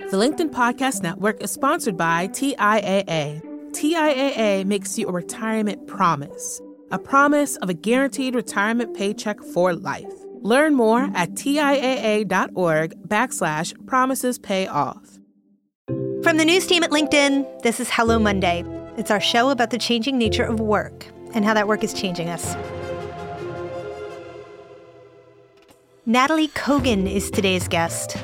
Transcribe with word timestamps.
The 0.00 0.16
LinkedIn 0.16 0.50
Podcast 0.50 1.04
Network 1.04 1.40
is 1.40 1.52
sponsored 1.52 1.96
by 1.96 2.26
TIAA. 2.26 3.40
TIAA 3.70 4.64
makes 4.64 4.98
you 4.98 5.06
a 5.06 5.12
retirement 5.12 5.86
promise, 5.86 6.60
a 6.90 6.98
promise 6.98 7.54
of 7.58 7.68
a 7.68 7.74
guaranteed 7.74 8.34
retirement 8.34 8.96
paycheck 8.96 9.40
for 9.40 9.72
life. 9.72 10.12
Learn 10.40 10.74
more 10.74 11.08
at 11.14 11.30
TIAA.org 11.34 13.08
backslash 13.08 13.86
promises 13.86 14.36
pay 14.36 14.66
off. 14.66 15.20
From 16.24 16.38
the 16.38 16.44
news 16.44 16.66
team 16.66 16.82
at 16.82 16.90
LinkedIn, 16.90 17.62
this 17.62 17.78
is 17.78 17.88
Hello 17.88 18.18
Monday. 18.18 18.64
It's 18.96 19.12
our 19.12 19.20
show 19.20 19.50
about 19.50 19.70
the 19.70 19.78
changing 19.78 20.18
nature 20.18 20.44
of 20.44 20.58
work 20.58 21.06
and 21.34 21.44
how 21.44 21.54
that 21.54 21.68
work 21.68 21.84
is 21.84 21.94
changing 21.94 22.28
us. 22.28 22.56
Nataly 26.04 26.48
Kogan 26.50 27.08
is 27.08 27.30
today's 27.30 27.68
guest. 27.68 28.16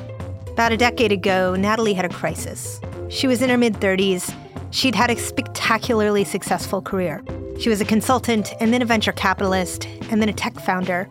About 0.61 0.73
a 0.73 0.77
decade 0.77 1.11
ago, 1.11 1.55
Nataly 1.57 1.95
had 1.95 2.05
a 2.05 2.09
crisis. 2.09 2.79
She 3.09 3.25
was 3.25 3.41
in 3.41 3.49
her 3.49 3.57
mid 3.57 3.73
30s. 3.77 4.31
She'd 4.69 4.93
had 4.93 5.09
a 5.09 5.17
spectacularly 5.17 6.23
successful 6.23 6.83
career. 6.83 7.23
She 7.59 7.67
was 7.67 7.81
a 7.81 7.85
consultant, 7.85 8.53
and 8.59 8.71
then 8.71 8.83
a 8.83 8.85
venture 8.85 9.11
capitalist, 9.11 9.87
and 10.11 10.21
then 10.21 10.29
a 10.29 10.33
tech 10.33 10.53
founder. 10.59 11.07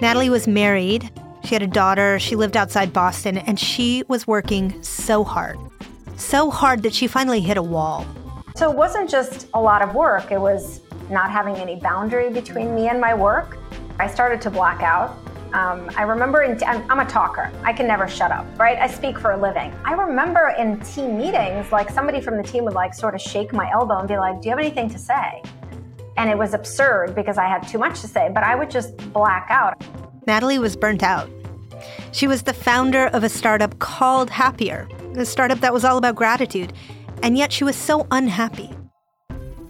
Nataly 0.00 0.30
was 0.30 0.48
married. 0.48 1.10
She 1.44 1.54
had 1.54 1.60
a 1.60 1.66
daughter. 1.66 2.18
She 2.18 2.34
lived 2.34 2.56
outside 2.56 2.94
Boston, 2.94 3.36
and 3.36 3.60
she 3.60 4.04
was 4.08 4.26
working 4.26 4.82
so 4.82 5.22
hard. 5.22 5.58
So 6.16 6.50
hard 6.50 6.82
that 6.82 6.94
she 6.94 7.06
finally 7.06 7.40
hit 7.40 7.58
a 7.58 7.62
wall. 7.62 8.06
So 8.56 8.70
it 8.70 8.74
wasn't 8.74 9.10
just 9.10 9.48
a 9.52 9.60
lot 9.60 9.82
of 9.82 9.94
work, 9.94 10.32
it 10.32 10.40
was 10.40 10.80
not 11.10 11.30
having 11.30 11.56
any 11.56 11.76
boundary 11.76 12.30
between 12.30 12.74
me 12.74 12.88
and 12.88 13.02
my 13.02 13.12
work. 13.12 13.58
I 14.00 14.06
started 14.06 14.40
to 14.40 14.50
black 14.50 14.82
out. 14.82 15.14
Um, 15.54 15.88
I 15.96 16.02
remember 16.02 16.42
in, 16.42 16.60
I'm, 16.64 16.90
I'm 16.90 16.98
a 16.98 17.08
talker. 17.08 17.48
I 17.62 17.72
can 17.72 17.86
never 17.86 18.08
shut 18.08 18.32
up, 18.32 18.44
right? 18.58 18.76
I 18.76 18.88
speak 18.88 19.16
for 19.20 19.30
a 19.30 19.36
living. 19.40 19.72
I 19.84 19.92
remember 19.92 20.52
in 20.58 20.80
team 20.80 21.16
meetings, 21.16 21.70
like 21.70 21.90
somebody 21.90 22.20
from 22.20 22.36
the 22.36 22.42
team 22.42 22.64
would 22.64 22.74
like 22.74 22.92
sort 22.92 23.14
of 23.14 23.20
shake 23.20 23.52
my 23.52 23.70
elbow 23.70 24.00
and 24.00 24.08
be 24.08 24.16
like, 24.16 24.42
"Do 24.42 24.48
you 24.48 24.50
have 24.50 24.58
anything 24.58 24.90
to 24.90 24.98
say?" 24.98 25.40
And 26.16 26.28
it 26.28 26.36
was 26.36 26.54
absurd 26.54 27.14
because 27.14 27.38
I 27.38 27.46
had 27.46 27.68
too 27.68 27.78
much 27.78 28.00
to 28.00 28.08
say, 28.08 28.30
but 28.34 28.42
I 28.42 28.56
would 28.56 28.68
just 28.68 28.96
black 29.12 29.46
out. 29.48 29.80
Nataly 30.26 30.58
was 30.58 30.74
burnt 30.74 31.04
out. 31.04 31.30
She 32.10 32.26
was 32.26 32.42
the 32.42 32.52
founder 32.52 33.06
of 33.06 33.22
a 33.22 33.28
startup 33.28 33.78
called 33.78 34.30
Happier, 34.30 34.88
a 35.16 35.24
startup 35.24 35.60
that 35.60 35.72
was 35.72 35.84
all 35.84 35.98
about 35.98 36.16
gratitude, 36.16 36.72
and 37.22 37.38
yet 37.38 37.52
she 37.52 37.62
was 37.62 37.76
so 37.76 38.08
unhappy. 38.10 38.70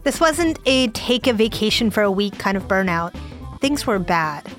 This 0.02 0.18
wasn't 0.18 0.58
a 0.64 0.88
take 0.88 1.26
a 1.26 1.34
vacation 1.34 1.90
for 1.90 2.02
a 2.02 2.10
week 2.10 2.38
kind 2.38 2.56
of 2.56 2.68
burnout. 2.68 3.14
Things 3.60 3.86
were 3.86 3.98
bad. 3.98 4.50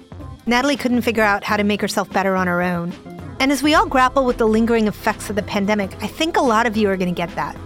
Nataly 0.47 0.77
couldn't 0.77 1.01
figure 1.01 1.23
out 1.23 1.43
how 1.43 1.57
to 1.57 1.63
make 1.63 1.81
herself 1.81 2.09
better 2.11 2.35
on 2.35 2.45
her 2.45 2.61
own. 2.61 2.93
And 3.39 3.51
as 3.51 3.63
we 3.63 3.73
all 3.73 3.87
grapple 3.87 4.25
with 4.25 4.37
the 4.37 4.47
lingering 4.47 4.87
effects 4.87 5.29
of 5.29 5.35
the 5.35 5.41
pandemic, 5.41 5.91
I 6.03 6.07
think 6.07 6.37
a 6.37 6.41
lot 6.41 6.67
of 6.67 6.77
you 6.77 6.87
are 6.89 6.97
going 6.97 7.13
to 7.13 7.15
get 7.15 7.33
that. 7.35 7.57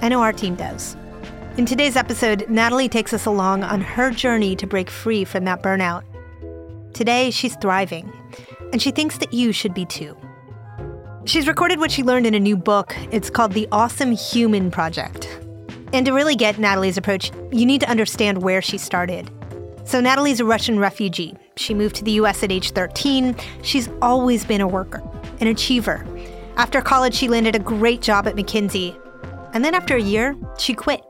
I 0.00 0.08
know 0.08 0.22
our 0.22 0.32
team 0.32 0.54
does. 0.54 0.96
In 1.56 1.66
today's 1.66 1.96
episode, 1.96 2.46
Nataly 2.48 2.88
takes 2.88 3.12
us 3.12 3.26
along 3.26 3.64
on 3.64 3.80
her 3.80 4.10
journey 4.12 4.54
to 4.56 4.66
break 4.66 4.88
free 4.88 5.24
from 5.24 5.44
that 5.46 5.62
burnout. 5.62 6.04
Today, 6.94 7.30
she's 7.30 7.56
thriving, 7.56 8.12
and 8.72 8.80
she 8.80 8.92
thinks 8.92 9.18
that 9.18 9.34
you 9.34 9.52
should 9.52 9.74
be 9.74 9.84
too. 9.84 10.16
She's 11.24 11.48
recorded 11.48 11.78
what 11.78 11.90
she 11.90 12.02
learned 12.04 12.26
in 12.26 12.34
a 12.34 12.40
new 12.40 12.56
book. 12.56 12.96
It's 13.10 13.30
called 13.30 13.52
The 13.52 13.68
Awesome 13.72 14.12
Human 14.12 14.70
Project. 14.70 15.28
And 15.92 16.06
to 16.06 16.12
really 16.12 16.36
get 16.36 16.56
Nataly's 16.56 16.96
approach, 16.96 17.32
you 17.50 17.66
need 17.66 17.80
to 17.80 17.90
understand 17.90 18.42
where 18.42 18.62
she 18.62 18.78
started. 18.78 19.30
So, 19.84 20.00
Nataly's 20.00 20.40
a 20.40 20.44
Russian 20.44 20.78
refugee. 20.78 21.36
She 21.56 21.74
moved 21.74 21.96
to 21.96 22.04
the 22.04 22.12
US 22.12 22.42
at 22.42 22.50
age 22.50 22.70
13. 22.70 23.36
She's 23.62 23.88
always 24.00 24.44
been 24.44 24.60
a 24.60 24.68
worker, 24.68 25.02
an 25.40 25.48
achiever. 25.48 26.06
After 26.56 26.80
college, 26.80 27.14
she 27.14 27.28
landed 27.28 27.56
a 27.56 27.58
great 27.58 28.02
job 28.02 28.26
at 28.26 28.36
McKinsey. 28.36 28.98
And 29.54 29.64
then 29.64 29.74
after 29.74 29.96
a 29.96 30.00
year, 30.00 30.36
she 30.58 30.74
quit. 30.74 31.02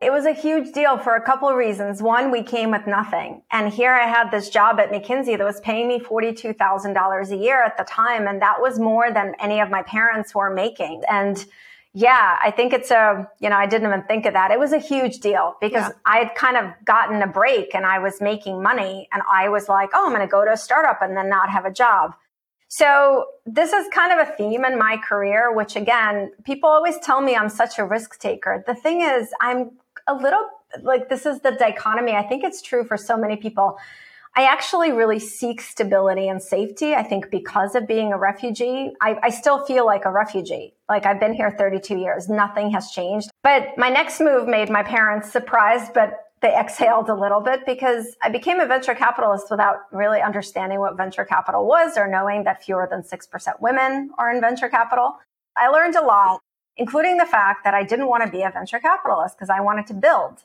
It 0.00 0.10
was 0.10 0.24
a 0.24 0.32
huge 0.32 0.72
deal 0.72 0.96
for 0.96 1.14
a 1.14 1.20
couple 1.20 1.48
of 1.48 1.56
reasons. 1.56 2.02
One, 2.02 2.30
we 2.30 2.42
came 2.42 2.70
with 2.70 2.86
nothing. 2.86 3.42
And 3.50 3.70
here 3.70 3.92
I 3.92 4.06
had 4.06 4.30
this 4.30 4.48
job 4.48 4.80
at 4.80 4.90
McKinsey 4.90 5.36
that 5.36 5.44
was 5.44 5.60
paying 5.60 5.88
me 5.88 6.00
$42,000 6.00 7.30
a 7.30 7.36
year 7.36 7.62
at 7.62 7.76
the 7.76 7.84
time. 7.84 8.26
And 8.26 8.40
that 8.40 8.62
was 8.62 8.78
more 8.78 9.12
than 9.12 9.34
any 9.38 9.60
of 9.60 9.68
my 9.68 9.82
parents 9.82 10.34
were 10.34 10.48
making. 10.48 11.02
And 11.06 11.44
yeah, 11.92 12.38
I 12.40 12.52
think 12.52 12.72
it's 12.72 12.90
a, 12.92 13.28
you 13.40 13.48
know, 13.48 13.56
I 13.56 13.66
didn't 13.66 13.88
even 13.88 14.04
think 14.04 14.24
of 14.24 14.32
that. 14.34 14.52
It 14.52 14.60
was 14.60 14.72
a 14.72 14.78
huge 14.78 15.18
deal 15.18 15.56
because 15.60 15.88
yeah. 15.88 15.94
I 16.06 16.18
had 16.18 16.34
kind 16.36 16.56
of 16.56 16.72
gotten 16.84 17.20
a 17.20 17.26
break 17.26 17.74
and 17.74 17.84
I 17.84 17.98
was 17.98 18.20
making 18.20 18.62
money 18.62 19.08
and 19.12 19.22
I 19.30 19.48
was 19.48 19.68
like, 19.68 19.90
oh, 19.92 20.06
I'm 20.06 20.12
going 20.12 20.20
to 20.20 20.30
go 20.30 20.44
to 20.44 20.52
a 20.52 20.56
startup 20.56 21.02
and 21.02 21.16
then 21.16 21.28
not 21.28 21.50
have 21.50 21.64
a 21.64 21.72
job. 21.72 22.14
So 22.68 23.26
this 23.44 23.72
is 23.72 23.88
kind 23.92 24.12
of 24.12 24.28
a 24.28 24.30
theme 24.36 24.64
in 24.64 24.78
my 24.78 24.98
career, 24.98 25.52
which 25.52 25.74
again, 25.74 26.30
people 26.44 26.68
always 26.68 26.96
tell 27.00 27.20
me 27.20 27.34
I'm 27.34 27.48
such 27.48 27.80
a 27.80 27.84
risk 27.84 28.20
taker. 28.20 28.62
The 28.64 28.76
thing 28.76 29.00
is, 29.00 29.28
I'm 29.40 29.72
a 30.06 30.14
little 30.14 30.46
like 30.82 31.08
this 31.08 31.26
is 31.26 31.40
the 31.40 31.50
dichotomy. 31.50 32.12
I 32.12 32.22
think 32.22 32.44
it's 32.44 32.62
true 32.62 32.84
for 32.84 32.96
so 32.96 33.16
many 33.16 33.34
people. 33.34 33.76
I 34.36 34.44
actually 34.44 34.92
really 34.92 35.18
seek 35.18 35.60
stability 35.60 36.28
and 36.28 36.40
safety. 36.40 36.94
I 36.94 37.02
think 37.02 37.30
because 37.30 37.74
of 37.74 37.88
being 37.88 38.12
a 38.12 38.18
refugee, 38.18 38.92
I, 39.00 39.18
I, 39.24 39.30
still 39.30 39.64
feel 39.66 39.84
like 39.84 40.04
a 40.04 40.10
refugee. 40.10 40.74
Like 40.88 41.04
I've 41.04 41.18
been 41.18 41.34
here 41.34 41.50
32 41.50 41.96
years, 41.96 42.28
nothing 42.28 42.70
has 42.70 42.90
changed. 42.90 43.28
But 43.42 43.76
my 43.76 43.88
next 43.88 44.20
move 44.20 44.46
made 44.46 44.70
my 44.70 44.84
parents 44.84 45.32
surprised, 45.32 45.92
but 45.94 46.30
they 46.42 46.54
exhaled 46.54 47.08
a 47.08 47.14
little 47.14 47.40
bit 47.40 47.66
because 47.66 48.16
I 48.22 48.30
became 48.30 48.60
a 48.60 48.66
venture 48.66 48.94
capitalist 48.94 49.46
without 49.50 49.80
really 49.92 50.20
understanding 50.20 50.78
what 50.78 50.96
venture 50.96 51.24
capital 51.24 51.66
was 51.66 51.98
or 51.98 52.06
knowing 52.06 52.44
that 52.44 52.62
fewer 52.62 52.88
than 52.90 53.02
6% 53.02 53.60
women 53.60 54.10
are 54.16 54.32
in 54.32 54.40
venture 54.40 54.68
capital. 54.68 55.18
I 55.56 55.68
learned 55.68 55.96
a 55.96 56.02
lot, 56.02 56.40
including 56.76 57.18
the 57.18 57.26
fact 57.26 57.64
that 57.64 57.74
I 57.74 57.82
didn't 57.82 58.06
want 58.06 58.24
to 58.24 58.30
be 58.30 58.42
a 58.42 58.50
venture 58.50 58.78
capitalist 58.78 59.36
because 59.36 59.50
I 59.50 59.60
wanted 59.60 59.86
to 59.88 59.94
build. 59.94 60.44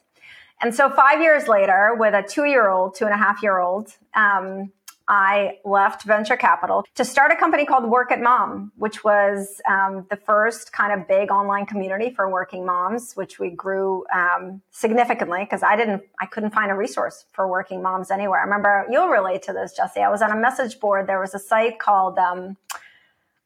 And 0.66 0.74
so 0.74 0.90
five 0.90 1.22
years 1.22 1.48
later, 1.48 1.94
with 1.96 2.16
a 2.16 2.24
two 2.24 2.46
year 2.46 2.70
old, 2.70 2.96
two 2.96 3.06
and 3.06 3.14
a 3.14 3.18
half 3.18 3.44
year 3.44 3.60
old, 3.60 3.92
um, 4.16 4.72
I 5.08 5.60
left 5.64 6.02
venture 6.06 6.38
capital 6.38 6.84
to 6.96 7.06
start 7.06 7.32
a 7.32 7.36
company 7.36 7.66
called 7.66 7.84
WorkItMom, 7.84 8.72
which 8.76 9.04
was 9.04 9.62
um, 9.70 10.08
the 10.10 10.16
first 10.16 10.74
kind 10.74 10.92
of 11.00 11.08
big 11.08 11.30
online 11.30 11.68
community 11.68 12.10
for 12.10 12.28
working 12.32 12.66
moms, 12.66 13.14
which 13.14 13.38
we 13.38 13.52
grew 13.52 14.06
um, 14.12 14.64
significantly 14.72 15.42
because 15.44 15.62
I 15.62 15.76
didn't, 15.76 16.02
I 16.20 16.26
couldn't 16.26 16.50
find 16.50 16.72
a 16.72 16.76
resource 16.76 17.26
for 17.32 17.48
working 17.48 17.84
moms 17.84 18.10
anywhere. 18.10 18.40
I 18.40 18.44
remember 18.46 18.88
you'll 18.90 19.10
relate 19.10 19.44
to 19.44 19.54
this, 19.54 19.74
Jesse. 19.74 20.02
I 20.02 20.10
was 20.10 20.24
on 20.24 20.32
a 20.32 20.36
message 20.36 20.80
board. 20.80 21.06
There 21.06 21.22
was 21.22 21.36
a 21.36 21.40
site 21.40 21.78
called 21.78 22.18
um, 22.18 22.58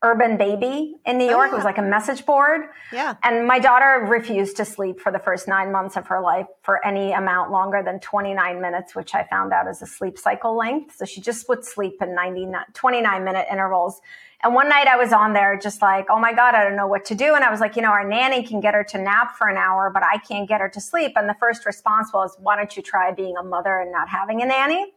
Urban 0.01 0.37
Baby 0.37 0.95
in 1.05 1.17
New 1.17 1.25
York. 1.25 1.37
Oh, 1.37 1.43
yeah. 1.45 1.51
It 1.51 1.55
was 1.55 1.65
like 1.65 1.77
a 1.77 1.83
message 1.83 2.25
board. 2.25 2.61
Yeah. 2.93 3.15
And 3.21 3.45
my 3.45 3.59
daughter 3.59 4.05
refused 4.07 4.55
to 4.57 4.65
sleep 4.65 5.01
for 5.01 5.11
the 5.11 5.19
first 5.19 5.47
nine 5.47 5.73
months 5.73 5.97
of 5.97 6.07
her 6.07 6.21
life 6.21 6.47
for 6.63 6.85
any 6.85 7.11
amount 7.11 7.51
longer 7.51 7.83
than 7.83 7.99
29 7.99 8.61
minutes, 8.61 8.95
which 8.95 9.13
I 9.13 9.25
found 9.25 9.51
out 9.51 9.67
is 9.67 9.81
a 9.81 9.85
sleep 9.85 10.17
cycle 10.17 10.57
length. 10.57 10.95
So 10.95 11.03
she 11.03 11.19
just 11.19 11.49
would 11.49 11.65
sleep 11.65 12.01
in 12.01 12.15
90, 12.15 12.47
29 12.73 13.23
minute 13.25 13.47
intervals. 13.51 13.99
And 14.41 14.53
one 14.53 14.69
night 14.69 14.87
I 14.87 14.95
was 14.95 15.11
on 15.11 15.33
there 15.33 15.59
just 15.59 15.81
like, 15.81 16.05
oh 16.09 16.17
my 16.17 16.31
God, 16.31 16.55
I 16.55 16.63
don't 16.63 16.77
know 16.77 16.87
what 16.87 17.03
to 17.05 17.15
do. 17.15 17.35
And 17.35 17.43
I 17.43 17.51
was 17.51 17.59
like, 17.59 17.75
you 17.75 17.81
know, 17.81 17.91
our 17.91 18.07
nanny 18.07 18.41
can 18.41 18.61
get 18.61 18.73
her 18.73 18.85
to 18.85 18.97
nap 18.97 19.35
for 19.37 19.49
an 19.49 19.57
hour, 19.57 19.91
but 19.93 20.01
I 20.01 20.17
can't 20.19 20.47
get 20.47 20.61
her 20.61 20.69
to 20.69 20.79
sleep. 20.79 21.13
And 21.17 21.27
the 21.27 21.35
first 21.41 21.65
response 21.65 22.11
was, 22.13 22.37
why 22.39 22.55
don't 22.55 22.75
you 22.77 22.81
try 22.81 23.11
being 23.11 23.35
a 23.35 23.43
mother 23.43 23.79
and 23.79 23.91
not 23.91 24.07
having 24.07 24.41
a 24.41 24.45
nanny? 24.45 24.93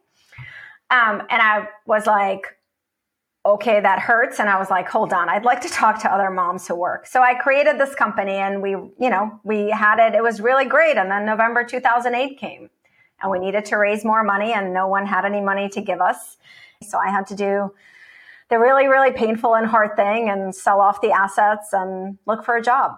Um, 0.91 1.23
and 1.29 1.43
I 1.43 1.69
was 1.87 2.07
like, 2.07 2.57
okay, 3.45 3.81
that 3.81 3.99
hurts. 3.99 4.39
And 4.39 4.49
I 4.49 4.59
was 4.59 4.71
like, 4.71 4.89
hold 4.89 5.13
on, 5.13 5.29
I'd 5.29 5.45
like 5.45 5.61
to 5.63 5.69
talk 5.69 6.01
to 6.03 6.13
other 6.13 6.31
moms 6.31 6.69
who 6.69 6.77
work. 6.77 7.07
So 7.07 7.23
I 7.23 7.35
created 7.35 7.79
this 7.79 7.95
company 7.95 8.35
and 8.35 8.63
we, 8.63 8.71
you 8.71 9.11
know, 9.11 9.41
we 9.43 9.71
had 9.71 9.99
it. 9.99 10.15
It 10.15 10.23
was 10.23 10.41
really 10.41 10.65
great. 10.65 10.97
And 10.97 11.11
then 11.11 11.27
November 11.27 11.65
2008 11.65 12.39
came 12.39 12.71
and 13.21 13.31
we 13.31 13.39
needed 13.39 13.65
to 13.67 13.77
raise 13.77 14.05
more 14.05 14.23
money 14.23 14.53
and 14.53 14.73
no 14.73 14.87
one 14.87 15.07
had 15.07 15.25
any 15.25 15.41
money 15.41 15.69
to 15.71 15.81
give 15.81 16.01
us. 16.01 16.37
So 16.83 16.99
I 16.99 17.11
had 17.11 17.27
to 17.29 17.37
do 17.37 17.75
the 18.49 18.59
really, 18.59 18.87
really 18.87 19.13
painful 19.13 19.55
and 19.55 19.67
hard 19.67 19.97
thing 19.97 20.29
and 20.29 20.55
sell 20.55 20.81
off 20.81 21.01
the 21.01 21.11
assets 21.11 21.73
and 21.73 22.19
look 22.27 22.45
for 22.45 22.57
a 22.57 22.63
job. 22.63 22.97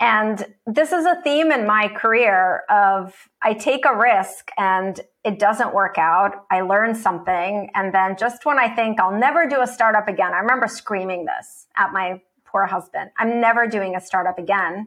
And 0.00 0.46
this 0.66 0.92
is 0.92 1.04
a 1.04 1.20
theme 1.22 1.52
in 1.52 1.66
my 1.66 1.88
career 1.88 2.62
of 2.70 3.14
I 3.42 3.52
take 3.52 3.84
a 3.84 3.94
risk 3.94 4.50
and 4.56 4.98
it 5.24 5.38
doesn't 5.38 5.74
work 5.74 5.98
out. 5.98 6.46
I 6.50 6.62
learn 6.62 6.94
something. 6.94 7.70
And 7.74 7.94
then 7.94 8.16
just 8.18 8.46
when 8.46 8.58
I 8.58 8.74
think 8.74 8.98
I'll 8.98 9.16
never 9.16 9.46
do 9.46 9.60
a 9.60 9.66
startup 9.66 10.08
again, 10.08 10.32
I 10.32 10.38
remember 10.38 10.68
screaming 10.68 11.26
this 11.26 11.66
at 11.76 11.92
my 11.92 12.22
poor 12.46 12.64
husband. 12.64 13.10
I'm 13.18 13.42
never 13.42 13.66
doing 13.66 13.94
a 13.94 14.00
startup 14.00 14.38
again. 14.38 14.86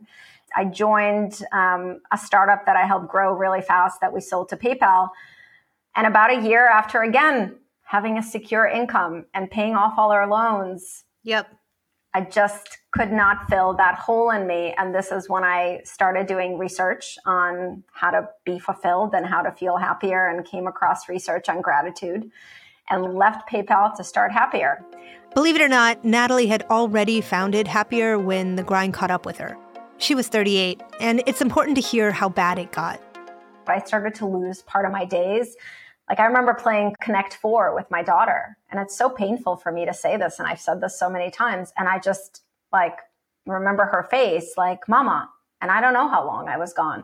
I 0.55 0.65
joined 0.65 1.43
um, 1.51 2.01
a 2.11 2.17
startup 2.17 2.65
that 2.65 2.75
I 2.75 2.85
helped 2.85 3.09
grow 3.09 3.33
really 3.33 3.61
fast 3.61 4.01
that 4.01 4.13
we 4.13 4.19
sold 4.19 4.49
to 4.49 4.57
PayPal. 4.57 5.09
And 5.95 6.07
about 6.07 6.31
a 6.31 6.41
year 6.41 6.67
after, 6.67 7.03
again, 7.03 7.57
having 7.83 8.17
a 8.17 8.23
secure 8.23 8.65
income 8.65 9.25
and 9.35 9.49
paying 9.49 9.75
off 9.75 9.93
all 9.97 10.11
our 10.11 10.27
loans. 10.27 11.03
Yep. 11.23 11.47
I 12.15 12.21
just 12.21 12.77
could 12.91 13.11
not 13.11 13.49
fill 13.49 13.73
that 13.73 13.95
hole 13.95 14.29
in 14.29 14.45
me. 14.45 14.75
And 14.77 14.93
this 14.93 15.11
is 15.11 15.27
when 15.27 15.43
I 15.43 15.81
started 15.83 16.27
doing 16.27 16.59
research 16.59 17.17
on 17.25 17.83
how 17.91 18.11
to 18.11 18.29
be 18.45 18.59
fulfilled 18.59 19.15
and 19.15 19.25
how 19.25 19.41
to 19.41 19.51
feel 19.51 19.77
happier 19.77 20.27
and 20.27 20.45
came 20.45 20.67
across 20.67 21.09
research 21.09 21.49
on 21.49 21.61
gratitude 21.61 22.29
and 22.89 23.15
left 23.15 23.49
PayPal 23.49 23.95
to 23.95 24.03
start 24.03 24.31
happier. 24.31 24.85
Believe 25.33 25.55
it 25.55 25.61
or 25.61 25.67
not, 25.67 26.03
Nataly 26.03 26.47
had 26.47 26.63
already 26.69 27.19
founded 27.19 27.67
Happier 27.67 28.19
when 28.19 28.55
the 28.55 28.63
grind 28.63 28.93
caught 28.93 29.09
up 29.09 29.25
with 29.25 29.37
her. 29.37 29.57
She 29.97 30.13
was 30.13 30.27
38, 30.27 30.81
and 30.99 31.23
it's 31.25 31.41
important 31.41 31.75
to 31.77 31.81
hear 31.81 32.11
how 32.11 32.29
bad 32.29 32.59
it 32.59 32.71
got. 32.71 33.01
I 33.65 33.79
started 33.79 34.13
to 34.15 34.27
lose 34.27 34.61
part 34.61 34.85
of 34.85 34.91
my 34.91 35.05
days. 35.05 35.55
Like 36.13 36.19
I 36.19 36.25
remember 36.25 36.53
playing 36.53 36.95
Connect 37.01 37.37
Four 37.37 37.73
with 37.73 37.89
my 37.89 38.03
daughter, 38.03 38.55
and 38.69 38.79
it's 38.79 38.95
so 38.95 39.09
painful 39.09 39.55
for 39.55 39.71
me 39.71 39.83
to 39.87 39.95
say 39.95 40.15
this, 40.15 40.37
and 40.37 40.47
I've 40.47 40.61
said 40.61 40.79
this 40.79 40.95
so 40.95 41.09
many 41.09 41.31
times, 41.31 41.73
and 41.75 41.89
I 41.89 41.97
just 41.97 42.43
like 42.71 42.99
remember 43.47 43.85
her 43.85 44.03
face, 44.03 44.53
like, 44.55 44.87
Mama. 44.87 45.27
And 45.59 45.71
I 45.71 45.81
don't 45.81 45.95
know 45.95 46.07
how 46.07 46.23
long 46.23 46.49
I 46.49 46.57
was 46.59 46.71
gone. 46.71 47.03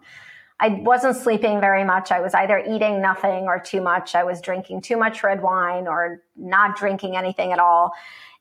I 0.59 0.67
wasn't 0.67 1.15
sleeping 1.15 1.59
very 1.59 1.83
much. 1.83 2.11
I 2.11 2.19
was 2.19 2.35
either 2.35 2.59
eating 2.59 3.01
nothing 3.01 3.45
or 3.45 3.59
too 3.59 3.81
much. 3.81 4.13
I 4.13 4.23
was 4.23 4.41
drinking 4.41 4.81
too 4.81 4.95
much 4.95 5.23
red 5.23 5.41
wine 5.41 5.88
or 5.88 6.21
not 6.35 6.77
drinking 6.77 7.17
anything 7.17 7.51
at 7.51 7.57
all. 7.57 7.94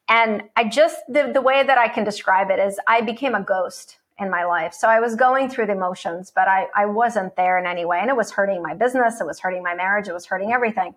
And 0.06 0.42
I 0.54 0.64
just, 0.64 0.98
the, 1.08 1.30
the 1.32 1.40
way 1.40 1.62
that 1.62 1.78
I 1.78 1.88
can 1.88 2.04
describe 2.04 2.50
it 2.50 2.58
is 2.58 2.78
I 2.86 3.00
became 3.00 3.34
a 3.34 3.42
ghost 3.42 4.00
in 4.20 4.30
my 4.30 4.44
life. 4.44 4.74
So 4.74 4.88
I 4.88 5.00
was 5.00 5.14
going 5.14 5.48
through 5.48 5.66
the 5.66 5.74
motions, 5.74 6.32
but 6.34 6.48
I, 6.48 6.66
I 6.74 6.86
wasn't 6.86 7.36
there 7.36 7.58
in 7.58 7.66
any 7.66 7.84
way. 7.84 7.98
And 8.00 8.10
it 8.10 8.16
was 8.16 8.32
hurting 8.32 8.62
my 8.62 8.74
business. 8.74 9.20
It 9.20 9.26
was 9.26 9.38
hurting 9.38 9.62
my 9.62 9.74
marriage. 9.74 10.08
It 10.08 10.12
was 10.12 10.26
hurting 10.26 10.52
everything. 10.52 10.94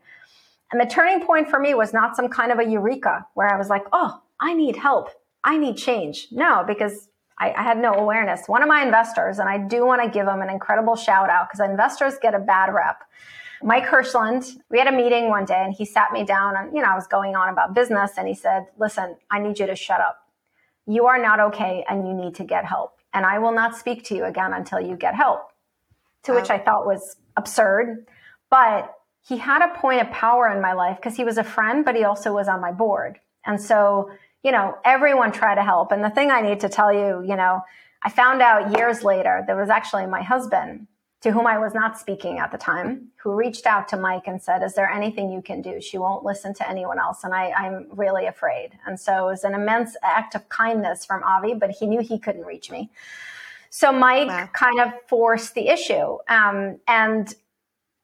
And 0.71 0.79
the 0.79 0.85
turning 0.85 1.25
point 1.25 1.49
for 1.49 1.59
me 1.59 1.73
was 1.73 1.93
not 1.93 2.15
some 2.15 2.29
kind 2.29 2.51
of 2.51 2.59
a 2.59 2.65
eureka 2.65 3.25
where 3.33 3.47
I 3.47 3.57
was 3.57 3.69
like, 3.69 3.83
oh, 3.91 4.21
I 4.39 4.53
need 4.53 4.75
help. 4.75 5.09
I 5.43 5.57
need 5.57 5.77
change. 5.77 6.27
No, 6.31 6.63
because 6.65 7.09
I, 7.37 7.51
I, 7.53 7.63
had 7.63 7.77
no 7.77 7.93
awareness. 7.93 8.47
One 8.47 8.61
of 8.61 8.69
my 8.69 8.83
investors, 8.83 9.39
and 9.39 9.49
I 9.49 9.57
do 9.57 9.85
want 9.85 10.01
to 10.03 10.09
give 10.09 10.27
him 10.27 10.41
an 10.41 10.49
incredible 10.49 10.95
shout 10.95 11.29
out 11.29 11.49
because 11.49 11.67
investors 11.67 12.15
get 12.21 12.35
a 12.35 12.39
bad 12.39 12.73
rep. 12.73 13.03
Mike 13.63 13.85
Hirshland, 13.85 14.57
we 14.69 14.79
had 14.79 14.87
a 14.87 14.91
meeting 14.91 15.29
one 15.29 15.45
day 15.45 15.61
and 15.63 15.73
he 15.73 15.85
sat 15.85 16.11
me 16.11 16.23
down 16.23 16.55
and, 16.55 16.73
you 16.75 16.81
know, 16.81 16.89
I 16.89 16.95
was 16.95 17.07
going 17.07 17.35
on 17.35 17.49
about 17.49 17.75
business 17.75 18.11
and 18.17 18.27
he 18.27 18.33
said, 18.33 18.65
listen, 18.79 19.17
I 19.29 19.39
need 19.39 19.59
you 19.59 19.67
to 19.67 19.75
shut 19.75 20.01
up. 20.01 20.27
You 20.87 21.05
are 21.05 21.21
not 21.21 21.39
okay 21.39 21.85
and 21.87 22.07
you 22.07 22.13
need 22.13 22.35
to 22.35 22.43
get 22.43 22.65
help. 22.65 23.00
And 23.13 23.25
I 23.25 23.39
will 23.39 23.51
not 23.51 23.75
speak 23.75 24.03
to 24.05 24.15
you 24.15 24.25
again 24.25 24.53
until 24.53 24.79
you 24.79 24.95
get 24.95 25.15
help. 25.15 25.51
To 26.23 26.33
which 26.33 26.49
I 26.49 26.59
thought 26.59 26.85
was 26.85 27.17
absurd. 27.35 28.05
But 28.49 28.93
he 29.27 29.37
had 29.37 29.61
a 29.61 29.79
point 29.79 30.01
of 30.01 30.11
power 30.11 30.47
in 30.49 30.61
my 30.61 30.73
life 30.73 30.97
because 30.97 31.15
he 31.17 31.23
was 31.23 31.37
a 31.37 31.43
friend, 31.43 31.83
but 31.83 31.95
he 31.95 32.03
also 32.03 32.33
was 32.33 32.47
on 32.47 32.61
my 32.61 32.71
board. 32.71 33.19
And 33.45 33.59
so 33.59 34.11
you 34.43 34.51
know, 34.51 34.77
everyone 34.83 35.31
try 35.31 35.55
to 35.55 35.63
help. 35.63 35.91
And 35.91 36.03
the 36.03 36.09
thing 36.09 36.31
I 36.31 36.41
need 36.41 36.59
to 36.61 36.69
tell 36.69 36.91
you, 36.91 37.23
you 37.27 37.35
know, 37.35 37.61
I 38.01 38.09
found 38.09 38.41
out 38.41 38.75
years 38.77 39.03
later 39.03 39.43
there 39.45 39.55
was 39.55 39.69
actually 39.69 40.07
my 40.07 40.23
husband 40.23 40.87
to 41.21 41.31
whom 41.31 41.45
I 41.45 41.59
was 41.59 41.73
not 41.73 41.99
speaking 41.99 42.39
at 42.39 42.51
the 42.51 42.57
time, 42.57 43.09
who 43.17 43.33
reached 43.33 43.67
out 43.67 43.87
to 43.89 43.97
Mike 43.97 44.23
and 44.25 44.41
said, 44.41 44.63
Is 44.63 44.73
there 44.73 44.89
anything 44.89 45.31
you 45.31 45.41
can 45.41 45.61
do? 45.61 45.79
She 45.79 45.97
won't 45.97 46.25
listen 46.25 46.53
to 46.55 46.67
anyone 46.67 46.99
else. 46.99 47.23
And 47.23 47.33
I, 47.33 47.53
am 47.65 47.87
really 47.91 48.25
afraid. 48.25 48.71
And 48.87 48.99
so 48.99 49.27
it 49.27 49.31
was 49.31 49.43
an 49.43 49.53
immense 49.53 49.95
act 50.01 50.33
of 50.33 50.49
kindness 50.49 51.05
from 51.05 51.21
Avi, 51.23 51.53
but 51.53 51.69
he 51.69 51.85
knew 51.85 52.01
he 52.01 52.17
couldn't 52.17 52.45
reach 52.45 52.71
me. 52.71 52.89
So 53.69 53.91
Mike 53.91 54.27
wow. 54.27 54.49
kind 54.51 54.79
of 54.81 54.93
forced 55.07 55.53
the 55.53 55.69
issue. 55.69 56.17
Um, 56.27 56.79
and 56.87 57.33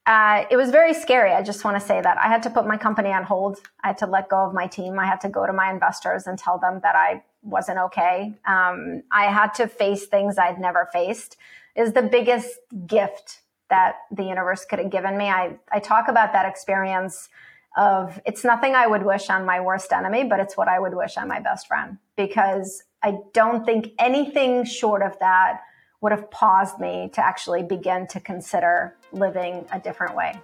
uh, 0.05 0.45
it 0.49 0.55
was 0.55 0.69
very 0.69 0.93
scary. 0.93 1.31
I 1.31 1.41
just 1.41 1.65
want 1.65 1.77
to 1.79 1.85
say 1.85 1.99
that 1.99 2.17
I 2.17 2.27
had 2.27 2.43
to 2.43 2.49
put 2.51 2.65
my 2.67 2.77
company 2.77 3.11
on 3.11 3.23
hold. 3.23 3.57
I 3.83 3.87
had 3.87 3.97
to 3.97 4.05
let 4.05 4.29
go 4.29 4.37
of 4.37 4.53
my 4.53 4.67
team. 4.67 4.99
I 4.99 5.05
had 5.05 5.19
to 5.21 5.29
go 5.29 5.45
to 5.45 5.51
my 5.51 5.71
investors 5.71 6.27
and 6.27 6.37
tell 6.37 6.59
them 6.59 6.79
that 6.83 6.95
I 6.95 7.23
wasn't 7.41 7.79
okay. 7.79 8.33
Um, 8.45 9.03
I 9.11 9.25
had 9.25 9.53
to 9.55 9.67
face 9.67 10.05
things 10.05 10.37
I'd 10.37 10.59
never 10.59 10.87
faced. 10.93 11.35
Is 11.77 11.93
the 11.93 12.01
biggest 12.01 12.49
gift 12.85 13.41
that 13.69 13.97
the 14.11 14.23
universe 14.23 14.65
could 14.65 14.79
have 14.79 14.89
given 14.89 15.17
me. 15.17 15.25
I 15.25 15.57
I 15.71 15.79
talk 15.79 16.07
about 16.07 16.33
that 16.33 16.47
experience 16.47 17.29
of 17.75 18.19
it's 18.25 18.43
nothing 18.43 18.75
I 18.75 18.87
would 18.87 19.03
wish 19.03 19.29
on 19.29 19.45
my 19.45 19.59
worst 19.59 19.91
enemy, 19.91 20.23
but 20.23 20.39
it's 20.39 20.57
what 20.57 20.67
I 20.67 20.79
would 20.79 20.95
wish 20.95 21.17
on 21.17 21.27
my 21.27 21.39
best 21.39 21.67
friend 21.67 21.97
because 22.15 22.83
I 23.03 23.19
don't 23.33 23.65
think 23.65 23.91
anything 23.99 24.65
short 24.65 25.03
of 25.03 25.17
that 25.19 25.61
would 26.01 26.11
have 26.11 26.29
paused 26.31 26.79
me 26.79 27.09
to 27.13 27.23
actually 27.23 27.63
begin 27.63 28.07
to 28.07 28.19
consider 28.19 28.95
living 29.11 29.65
a 29.71 29.79
different 29.79 30.15
way. 30.15 30.39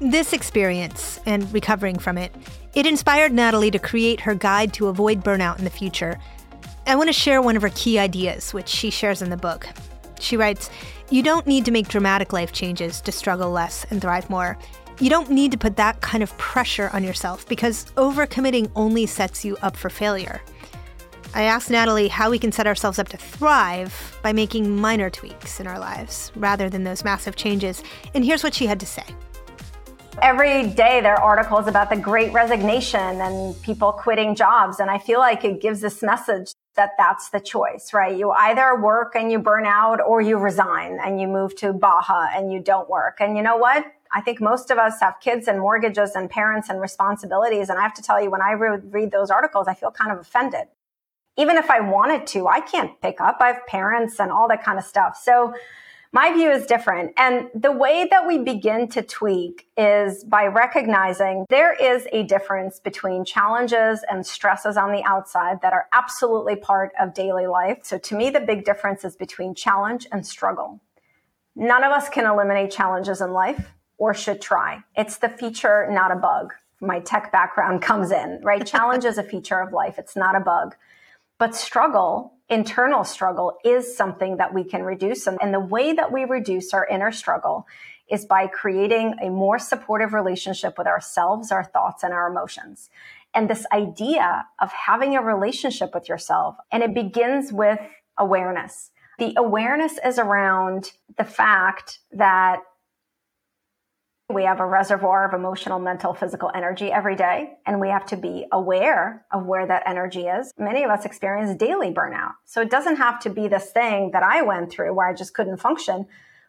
This 0.00 0.32
experience 0.32 1.18
and 1.26 1.52
recovering 1.52 1.98
from 1.98 2.18
it, 2.18 2.32
it 2.74 2.86
inspired 2.86 3.32
Nataly 3.32 3.72
to 3.72 3.78
create 3.78 4.20
her 4.20 4.34
guide 4.34 4.72
to 4.74 4.86
avoid 4.86 5.24
burnout 5.24 5.58
in 5.58 5.64
the 5.64 5.70
future. 5.70 6.18
I 6.86 6.94
want 6.94 7.08
to 7.08 7.12
share 7.12 7.42
one 7.42 7.56
of 7.56 7.62
her 7.62 7.70
key 7.70 7.98
ideas, 7.98 8.54
which 8.54 8.68
she 8.68 8.90
shares 8.90 9.22
in 9.22 9.30
the 9.30 9.36
book. 9.36 9.66
She 10.20 10.36
writes, 10.36 10.70
You 11.10 11.22
don't 11.22 11.46
need 11.46 11.64
to 11.64 11.70
make 11.70 11.88
dramatic 11.88 12.32
life 12.32 12.52
changes 12.52 13.00
to 13.02 13.12
struggle 13.12 13.50
less 13.50 13.86
and 13.90 14.00
thrive 14.00 14.28
more. 14.30 14.58
You 15.00 15.10
don't 15.10 15.30
need 15.30 15.52
to 15.52 15.58
put 15.58 15.76
that 15.76 16.00
kind 16.00 16.22
of 16.22 16.36
pressure 16.38 16.90
on 16.92 17.04
yourself 17.04 17.48
because 17.48 17.84
overcommitting 17.96 18.70
only 18.74 19.06
sets 19.06 19.44
you 19.44 19.56
up 19.62 19.76
for 19.76 19.90
failure. 19.90 20.40
I 21.34 21.42
asked 21.42 21.68
Nataly 21.68 22.08
how 22.08 22.30
we 22.30 22.38
can 22.38 22.50
set 22.50 22.66
ourselves 22.66 22.98
up 22.98 23.08
to 23.08 23.16
thrive 23.16 24.18
by 24.22 24.32
making 24.32 24.76
minor 24.76 25.10
tweaks 25.10 25.60
in 25.60 25.66
our 25.66 25.78
lives 25.78 26.32
rather 26.34 26.68
than 26.68 26.84
those 26.84 27.04
massive 27.04 27.36
changes. 27.36 27.82
And 28.14 28.24
here's 28.24 28.42
what 28.42 28.54
she 28.54 28.66
had 28.66 28.80
to 28.80 28.86
say. 28.86 29.04
Every 30.20 30.66
day 30.66 31.00
there 31.00 31.14
are 31.14 31.22
articles 31.22 31.68
about 31.68 31.90
the 31.90 31.96
great 31.96 32.32
resignation 32.32 33.20
and 33.20 33.60
people 33.62 33.92
quitting 33.92 34.34
jobs. 34.34 34.80
And 34.80 34.90
I 34.90 34.98
feel 34.98 35.20
like 35.20 35.44
it 35.44 35.60
gives 35.60 35.80
this 35.80 36.02
message 36.02 36.48
that 36.78 36.92
that's 36.96 37.28
the 37.28 37.40
choice, 37.40 37.92
right? 37.92 38.16
You 38.16 38.30
either 38.30 38.80
work 38.80 39.14
and 39.14 39.30
you 39.30 39.38
burn 39.38 39.66
out 39.66 40.00
or 40.00 40.22
you 40.22 40.38
resign 40.38 40.98
and 41.04 41.20
you 41.20 41.28
move 41.28 41.54
to 41.56 41.74
Baja 41.74 42.28
and 42.34 42.50
you 42.50 42.60
don't 42.60 42.88
work. 42.88 43.18
And 43.20 43.36
you 43.36 43.42
know 43.42 43.56
what? 43.56 43.84
I 44.10 44.22
think 44.22 44.40
most 44.40 44.70
of 44.70 44.78
us 44.78 45.00
have 45.00 45.20
kids 45.20 45.46
and 45.48 45.60
mortgages 45.60 46.12
and 46.14 46.30
parents 46.30 46.70
and 46.70 46.80
responsibilities. 46.80 47.68
And 47.68 47.78
I 47.78 47.82
have 47.82 47.92
to 47.94 48.02
tell 48.02 48.22
you, 48.22 48.30
when 48.30 48.40
I 48.40 48.52
re- 48.52 48.80
read 48.82 49.10
those 49.10 49.30
articles, 49.30 49.68
I 49.68 49.74
feel 49.74 49.90
kind 49.90 50.10
of 50.10 50.18
offended 50.18 50.68
even 51.38 51.56
if 51.56 51.70
I 51.70 51.78
wanted 51.78 52.26
to, 52.28 52.48
I 52.48 52.60
can't 52.60 53.00
pick 53.00 53.20
up. 53.20 53.36
I 53.40 53.46
have 53.46 53.66
parents 53.68 54.18
and 54.18 54.32
all 54.32 54.48
that 54.48 54.64
kind 54.64 54.76
of 54.76 54.84
stuff. 54.84 55.16
So 55.22 55.54
my 56.12 56.32
view 56.32 56.50
is 56.50 56.64
different. 56.64 57.12
And 57.18 57.50
the 57.54 57.72
way 57.72 58.06
that 58.10 58.26
we 58.26 58.38
begin 58.38 58.88
to 58.88 59.02
tweak 59.02 59.68
is 59.76 60.24
by 60.24 60.46
recognizing 60.46 61.44
there 61.50 61.74
is 61.74 62.06
a 62.12 62.22
difference 62.22 62.80
between 62.80 63.24
challenges 63.24 64.02
and 64.10 64.26
stresses 64.26 64.78
on 64.78 64.92
the 64.92 65.04
outside 65.04 65.60
that 65.60 65.74
are 65.74 65.86
absolutely 65.92 66.56
part 66.56 66.92
of 66.98 67.12
daily 67.12 67.46
life. 67.46 67.80
So 67.82 67.98
to 67.98 68.16
me, 68.16 68.30
the 68.30 68.40
big 68.40 68.64
difference 68.64 69.04
is 69.04 69.16
between 69.16 69.54
challenge 69.54 70.06
and 70.10 70.26
struggle. 70.26 70.80
None 71.54 71.84
of 71.84 71.92
us 71.92 72.08
can 72.08 72.24
eliminate 72.24 72.70
challenges 72.70 73.20
in 73.20 73.32
life 73.32 73.72
or 73.98 74.14
should 74.14 74.40
try. 74.40 74.82
It's 74.96 75.18
the 75.18 75.28
feature, 75.28 75.88
not 75.90 76.10
a 76.10 76.16
bug. 76.16 76.54
My 76.80 77.00
tech 77.00 77.30
background 77.32 77.82
comes 77.82 78.12
in, 78.12 78.40
right? 78.42 78.64
Challenge 78.64 79.04
is 79.04 79.18
a 79.18 79.22
feature 79.22 79.60
of 79.60 79.74
life. 79.74 79.98
It's 79.98 80.16
not 80.16 80.36
a 80.36 80.40
bug. 80.40 80.74
But 81.36 81.54
struggle, 81.54 82.32
internal 82.48 83.04
struggle, 83.04 83.58
is 83.64 83.96
something 83.96 84.38
that 84.38 84.54
we 84.54 84.64
can 84.64 84.82
reduce. 84.82 85.26
And 85.26 85.52
the 85.52 85.60
way 85.60 85.92
that 85.92 86.12
we 86.12 86.24
reduce 86.24 86.72
our 86.72 86.86
inner 86.86 87.12
struggle 87.12 87.66
is 88.10 88.24
by 88.24 88.46
creating 88.46 89.16
a 89.22 89.28
more 89.28 89.58
supportive 89.58 90.14
relationship 90.14 90.78
with 90.78 90.86
ourselves, 90.86 91.52
our 91.52 91.64
thoughts, 91.64 92.02
and 92.02 92.12
our 92.12 92.30
emotions. 92.30 92.88
And 93.34 93.50
this 93.50 93.66
idea 93.72 94.46
of 94.58 94.72
having 94.72 95.14
a 95.14 95.22
relationship 95.22 95.92
with 95.92 96.08
yourself, 96.08 96.56
and 96.72 96.82
it 96.82 96.94
begins 96.94 97.52
with 97.52 97.78
awareness. 98.16 98.90
The 99.18 99.34
awareness 99.36 99.98
is 100.04 100.18
around 100.18 100.92
the 101.16 101.24
fact 101.24 101.98
that 102.12 102.60
we 104.30 104.44
have 104.44 104.60
a 104.60 104.66
reservoir 104.66 105.26
of 105.26 105.32
emotional, 105.32 105.78
mental, 105.78 106.12
physical 106.12 106.50
energy 106.54 106.92
every 106.92 107.16
day, 107.16 107.54
and 107.64 107.80
we 107.80 107.88
have 107.88 108.04
to 108.06 108.16
be 108.16 108.46
aware 108.52 109.24
of 109.32 109.46
where 109.46 109.66
that 109.66 109.84
energy 109.86 110.26
is. 110.26 110.52
Many 110.58 110.84
of 110.84 110.90
us 110.90 111.06
experience 111.06 111.56
daily 111.58 111.94
burnout. 111.94 112.32
So 112.44 112.60
it 112.60 112.70
doesn't 112.70 112.96
have 112.96 113.20
to 113.20 113.30
be 113.30 113.48
this 113.48 113.70
thing 113.70 114.10
that 114.12 114.22
I 114.22 114.42
went 114.42 114.70
through 114.70 114.92
where 114.92 115.08
I 115.08 115.14
just 115.14 115.32
couldn't 115.32 115.56
function, 115.56 116.06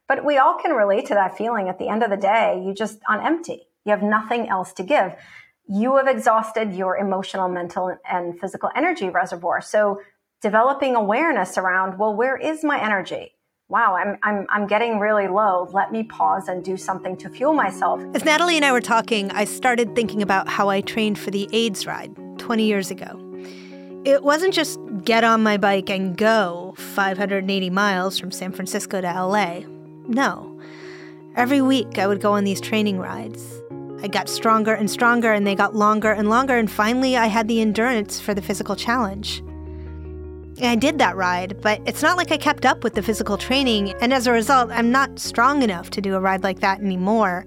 but 0.10 0.26
we 0.26 0.38
all 0.38 0.60
can 0.60 0.72
relate 0.72 1.06
to 1.06 1.14
that 1.14 1.38
feeling. 1.38 1.70
At 1.70 1.80
the 1.80 1.88
end 1.88 2.04
of 2.04 2.10
the 2.10 2.18
day, 2.18 2.62
you 2.66 2.74
just 2.74 3.00
on 3.08 3.26
empty. 3.26 3.68
You 3.86 3.92
have 3.92 4.04
nothing 4.04 4.50
else 4.50 4.74
to 4.74 4.84
give. 4.84 5.14
You 5.66 5.96
have 5.96 6.08
exhausted 6.08 6.74
your 6.74 6.98
emotional, 6.98 7.48
mental, 7.48 7.98
and 8.10 8.38
physical 8.38 8.72
energy 8.76 9.10
reservoir. 9.10 9.62
So 9.62 10.02
developing 10.42 10.96
awareness 10.96 11.58
around, 11.58 11.98
well, 11.98 12.14
where 12.14 12.36
is 12.36 12.62
my 12.62 12.84
energy? 12.84 13.36
Wow, 13.70 13.96
I'm, 13.96 14.18
I'm, 14.24 14.48
I'm 14.50 14.66
getting 14.66 14.98
really 14.98 15.28
low. 15.28 15.70
Let 15.72 15.92
me 15.92 16.02
pause 16.02 16.48
and 16.48 16.64
do 16.64 16.76
something 16.76 17.16
to 17.18 17.30
fuel 17.30 17.54
myself. 17.54 18.02
As 18.16 18.24
Nataly 18.24 18.56
and 18.56 18.66
I 18.66 18.72
were 18.72 18.82
talking, 18.82 19.30
I 19.30 19.46
started 19.46 19.96
thinking 19.96 20.24
about 20.24 20.50
how 20.50 20.70
I 20.70 20.82
trained 20.82 21.20
for 21.20 21.30
the 21.30 21.48
AIDS 21.54 21.86
ride 21.86 22.16
20 22.40 22.64
years 22.64 22.90
ago. 22.90 23.24
It 24.06 24.24
wasn't 24.24 24.56
just 24.56 24.80
get 25.04 25.24
on 25.24 25.44
my 25.44 25.58
bike 25.58 25.92
and 25.92 26.18
go 26.18 26.74
580 26.78 27.70
miles 27.70 28.18
from 28.18 28.32
San 28.32 28.52
Francisco 28.54 29.02
to 29.02 29.08
LA. 29.08 29.60
No. 30.08 30.60
Every 31.36 31.62
week 31.62 32.00
I 32.00 32.08
would 32.08 32.22
go 32.22 32.32
on 32.32 32.46
these 32.46 32.60
training 32.60 32.98
rides. 32.98 33.62
I 34.02 34.08
got 34.08 34.30
stronger 34.30 34.74
and 34.74 34.90
stronger, 34.90 35.32
and 35.32 35.46
they 35.46 35.54
got 35.54 35.76
longer 35.76 36.12
and 36.12 36.28
longer, 36.28 36.58
and 36.58 36.72
finally 36.72 37.16
I 37.18 37.28
had 37.28 37.48
the 37.48 37.62
endurance 37.62 38.20
for 38.20 38.34
the 38.34 38.42
physical 38.42 38.76
challenge. 38.76 39.44
I 40.62 40.76
did 40.76 40.98
that 40.98 41.16
ride, 41.16 41.62
but 41.62 41.82
it's 41.86 42.02
not 42.02 42.18
like 42.18 42.32
I 42.32 42.38
kept 42.38 42.66
up 42.66 42.84
with 42.84 42.96
the 42.96 43.02
physical 43.02 43.38
training, 43.38 43.94
and 44.02 44.14
as 44.14 44.28
a 44.28 44.32
result, 44.32 44.72
I'm 44.72 44.92
not 44.92 45.18
strong 45.20 45.64
enough 45.64 45.90
to 45.92 46.02
do 46.02 46.16
a 46.16 46.20
ride 46.20 46.44
like 46.44 46.60
that 46.60 46.82
anymore. 46.82 47.46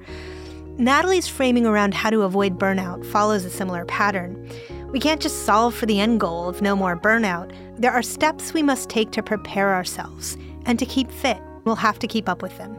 Nataly's 0.79 1.29
framing 1.29 1.67
around 1.67 1.93
how 1.93 2.09
to 2.09 2.23
avoid 2.23 2.59
burnout 2.59 3.05
follows 3.05 3.45
a 3.45 3.51
similar 3.51 3.85
pattern. 3.85 4.51
We 4.91 5.01
can't 5.01 5.21
just 5.21 5.45
solve 5.45 5.75
for 5.75 5.85
the 5.85 6.01
end 6.01 6.21
goal 6.21 6.49
of 6.49 6.63
no 6.63 6.75
more 6.75 6.97
burnout. 6.97 7.55
There 7.79 7.93
are 7.93 8.03
steps 8.03 8.55
we 8.55 8.63
must 8.63 8.89
take 8.89 9.11
to 9.13 9.23
prepare 9.23 9.75
ourselves 9.75 10.39
and 10.65 10.79
to 10.79 10.87
keep 10.87 11.11
fit. 11.11 11.39
We'll 11.65 11.77
have 11.77 11.99
to 11.99 12.07
keep 12.07 12.29
up 12.29 12.41
with 12.41 12.57
them. 12.57 12.77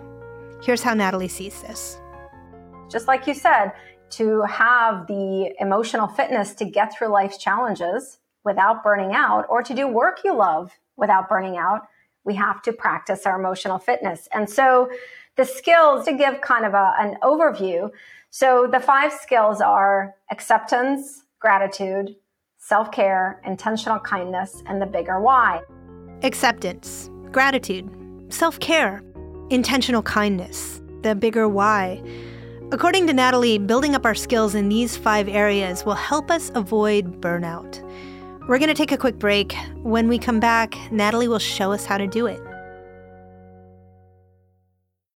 Here's 0.64 0.82
how 0.82 0.96
Nataly 0.96 1.30
sees 1.30 1.62
this. 1.62 2.00
Just 2.90 3.08
like 3.08 3.28
you 3.28 3.36
said, 3.36 3.74
to 4.12 4.42
have 4.44 5.06
the 5.08 5.54
emotional 5.60 6.08
fitness 6.08 6.54
to 6.56 6.66
get 6.66 6.96
through 6.96 7.10
life's 7.10 7.38
challenges 7.38 8.20
without 8.44 8.84
burning 8.84 9.14
out 9.14 9.46
or 9.50 9.64
to 9.64 9.74
do 9.74 9.88
work 9.88 10.20
you 10.24 10.36
love 10.36 10.72
without 10.98 11.30
burning 11.30 11.58
out, 11.58 11.88
we 12.26 12.36
have 12.36 12.62
to 12.64 12.74
practice 12.74 13.26
our 13.26 13.40
emotional 13.40 13.80
fitness. 13.80 14.28
And 14.34 14.50
so 14.50 14.90
the 15.36 15.46
skills 15.46 16.06
to 16.06 16.14
give 16.14 16.42
kind 16.42 16.66
of 16.66 16.74
a, 16.74 16.94
an 17.00 17.18
overview. 17.24 17.90
So 18.30 18.68
the 18.72 18.80
five 18.80 19.12
skills 19.12 19.62
are 19.62 20.16
acceptance, 20.32 21.24
gratitude, 21.40 22.16
self 22.58 22.92
care, 22.92 23.42
intentional 23.46 24.00
kindness, 24.00 24.64
and 24.68 24.82
the 24.82 24.86
bigger 24.86 25.20
why. 25.20 25.62
Acceptance, 26.24 27.10
gratitude, 27.32 27.90
self 28.30 28.60
care, 28.60 29.04
intentional 29.50 30.02
kindness, 30.02 30.82
the 31.02 31.16
bigger 31.16 31.48
why. 31.48 32.02
According 32.72 33.06
to 33.08 33.14
Nataly, 33.14 33.60
building 33.60 33.94
up 33.94 34.06
our 34.06 34.16
skills 34.16 34.56
in 34.56 34.70
these 34.70 34.98
five 34.98 35.28
areas 35.28 35.86
will 35.86 35.94
help 35.94 36.32
us 36.32 36.52
avoid 36.56 37.22
burnout. 37.22 37.84
We're 38.46 38.58
going 38.58 38.68
to 38.68 38.74
take 38.74 38.92
a 38.92 38.98
quick 38.98 39.20
break. 39.20 39.56
When 39.84 40.10
we 40.10 40.20
come 40.20 40.42
back, 40.42 40.74
Nataly 40.92 41.30
will 41.30 41.40
show 41.40 41.72
us 41.72 41.86
how 41.86 41.98
to 41.98 42.06
do 42.06 42.28
it. 42.28 42.42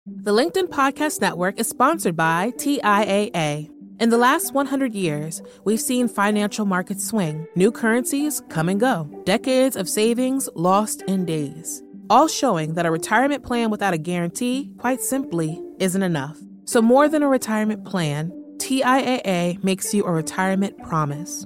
The 0.05 0.31
LinkedIn 0.31 0.69
Podcast 0.69 1.19
Network 1.19 1.59
is 1.59 1.67
sponsored 1.67 2.15
by 2.15 2.51
TIAA. 2.51 3.69
In 3.99 4.09
the 4.11 4.17
last 4.17 4.53
100 4.53 4.95
years, 4.95 5.41
we've 5.65 5.81
seen 5.81 6.07
financial 6.07 6.65
markets 6.65 7.05
swing, 7.05 7.45
new 7.55 7.69
currencies 7.69 8.41
come 8.47 8.69
and 8.69 8.79
go, 8.79 9.09
decades 9.25 9.75
of 9.75 9.89
savings 9.89 10.47
lost 10.55 11.01
in 11.01 11.25
days, 11.25 11.83
all 12.09 12.29
showing 12.29 12.75
that 12.75 12.85
a 12.85 12.91
retirement 12.91 13.43
plan 13.43 13.69
without 13.69 13.93
a 13.93 13.97
guarantee, 13.97 14.71
quite 14.77 15.01
simply, 15.01 15.61
isn't 15.79 16.03
enough. 16.03 16.37
So, 16.63 16.81
more 16.81 17.09
than 17.09 17.23
a 17.23 17.27
retirement 17.27 17.83
plan, 17.83 18.31
TIAA 18.57 19.61
makes 19.65 19.93
you 19.93 20.05
a 20.05 20.11
retirement 20.11 20.77
promise 20.83 21.45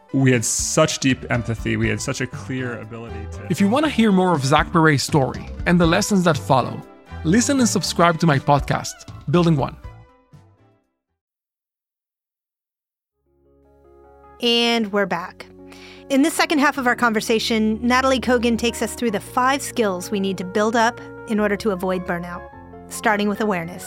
we 0.13 0.31
had 0.31 0.43
such 0.43 0.99
deep 0.99 1.29
empathy. 1.31 1.77
We 1.77 1.87
had 1.89 2.01
such 2.01 2.21
a 2.21 2.27
clear 2.27 2.79
ability 2.79 3.27
to. 3.33 3.47
If 3.49 3.61
you 3.61 3.69
want 3.69 3.85
to 3.85 3.91
hear 3.91 4.11
more 4.11 4.33
of 4.33 4.43
Zach 4.43 4.71
Perret's 4.71 5.03
story 5.03 5.49
and 5.65 5.79
the 5.79 5.85
lessons 5.87 6.23
that 6.25 6.37
follow, 6.37 6.81
listen 7.23 7.59
and 7.59 7.67
subscribe 7.67 8.19
to 8.19 8.27
my 8.27 8.39
podcast, 8.39 8.91
Building 9.31 9.55
One. 9.55 9.75
And 14.41 14.91
we're 14.91 15.05
back. 15.05 15.45
In 16.09 16.23
this 16.23 16.33
second 16.33 16.59
half 16.59 16.77
of 16.77 16.87
our 16.87 16.95
conversation, 16.95 17.79
Nataly 17.79 18.19
Kogan 18.19 18.57
takes 18.57 18.81
us 18.81 18.95
through 18.95 19.11
the 19.11 19.19
five 19.19 19.61
skills 19.61 20.11
we 20.11 20.19
need 20.19 20.37
to 20.39 20.43
build 20.43 20.75
up 20.75 20.99
in 21.29 21.39
order 21.39 21.55
to 21.55 21.71
avoid 21.71 22.05
burnout, 22.05 22.41
starting 22.91 23.29
with 23.29 23.39
awareness. 23.39 23.85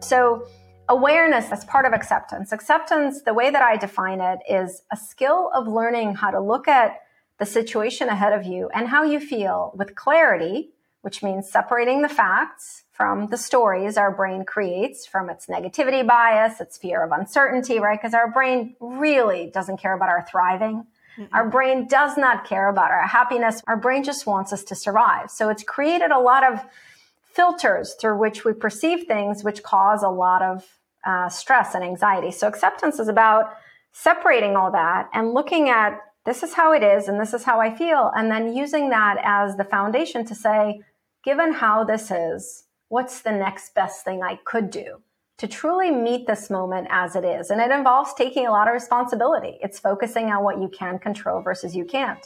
So, 0.00 0.46
awareness 0.92 1.50
as 1.50 1.64
part 1.64 1.86
of 1.86 1.94
acceptance. 1.94 2.52
Acceptance, 2.52 3.22
the 3.22 3.32
way 3.32 3.50
that 3.50 3.62
I 3.62 3.76
define 3.78 4.20
it, 4.20 4.40
is 4.48 4.82
a 4.92 4.96
skill 4.96 5.50
of 5.54 5.66
learning 5.66 6.16
how 6.16 6.30
to 6.30 6.38
look 6.38 6.68
at 6.68 7.00
the 7.38 7.46
situation 7.46 8.08
ahead 8.08 8.34
of 8.34 8.44
you 8.44 8.68
and 8.74 8.88
how 8.88 9.02
you 9.02 9.18
feel 9.18 9.72
with 9.74 9.94
clarity, 9.94 10.70
which 11.00 11.22
means 11.22 11.50
separating 11.50 12.02
the 12.02 12.10
facts 12.10 12.84
from 12.92 13.28
the 13.28 13.38
stories 13.38 13.96
our 13.96 14.10
brain 14.14 14.44
creates 14.44 15.06
from 15.06 15.30
its 15.30 15.46
negativity 15.46 16.06
bias, 16.06 16.60
its 16.60 16.76
fear 16.76 17.02
of 17.02 17.10
uncertainty, 17.10 17.80
right? 17.80 17.98
Because 17.98 18.14
our 18.14 18.30
brain 18.30 18.76
really 18.78 19.50
doesn't 19.52 19.78
care 19.78 19.94
about 19.94 20.10
our 20.10 20.26
thriving. 20.30 20.84
Mm-hmm. 21.16 21.34
Our 21.34 21.48
brain 21.48 21.88
does 21.88 22.18
not 22.18 22.46
care 22.46 22.68
about 22.68 22.90
our 22.90 23.06
happiness. 23.06 23.62
Our 23.66 23.78
brain 23.78 24.04
just 24.04 24.26
wants 24.26 24.52
us 24.52 24.62
to 24.64 24.74
survive. 24.74 25.30
So 25.30 25.48
it's 25.48 25.62
created 25.62 26.10
a 26.10 26.20
lot 26.20 26.44
of 26.44 26.60
filters 27.32 27.94
through 27.98 28.18
which 28.18 28.44
we 28.44 28.52
perceive 28.52 29.06
things, 29.06 29.42
which 29.42 29.62
cause 29.62 30.02
a 30.02 30.08
lot 30.08 30.42
of 30.42 30.64
uh, 31.06 31.28
stress 31.28 31.74
and 31.74 31.84
anxiety. 31.84 32.30
So 32.30 32.46
acceptance 32.48 32.98
is 32.98 33.08
about 33.08 33.54
separating 33.92 34.56
all 34.56 34.72
that 34.72 35.08
and 35.12 35.34
looking 35.34 35.68
at 35.68 35.98
this 36.24 36.42
is 36.42 36.54
how 36.54 36.72
it 36.72 36.82
is 36.82 37.08
and 37.08 37.20
this 37.20 37.34
is 37.34 37.42
how 37.42 37.60
I 37.60 37.74
feel, 37.74 38.12
and 38.14 38.30
then 38.30 38.54
using 38.54 38.90
that 38.90 39.16
as 39.24 39.56
the 39.56 39.64
foundation 39.64 40.24
to 40.26 40.34
say, 40.34 40.80
given 41.24 41.52
how 41.52 41.84
this 41.84 42.10
is, 42.10 42.64
what's 42.88 43.22
the 43.22 43.32
next 43.32 43.74
best 43.74 44.04
thing 44.04 44.22
I 44.22 44.38
could 44.44 44.70
do 44.70 45.02
to 45.38 45.48
truly 45.48 45.90
meet 45.90 46.26
this 46.28 46.48
moment 46.48 46.86
as 46.90 47.16
it 47.16 47.24
is? 47.24 47.50
And 47.50 47.60
it 47.60 47.72
involves 47.72 48.14
taking 48.14 48.46
a 48.46 48.52
lot 48.52 48.68
of 48.68 48.74
responsibility. 48.74 49.58
It's 49.62 49.80
focusing 49.80 50.26
on 50.26 50.44
what 50.44 50.60
you 50.60 50.68
can 50.68 50.98
control 51.00 51.42
versus 51.42 51.74
you 51.74 51.84
can't. 51.84 52.24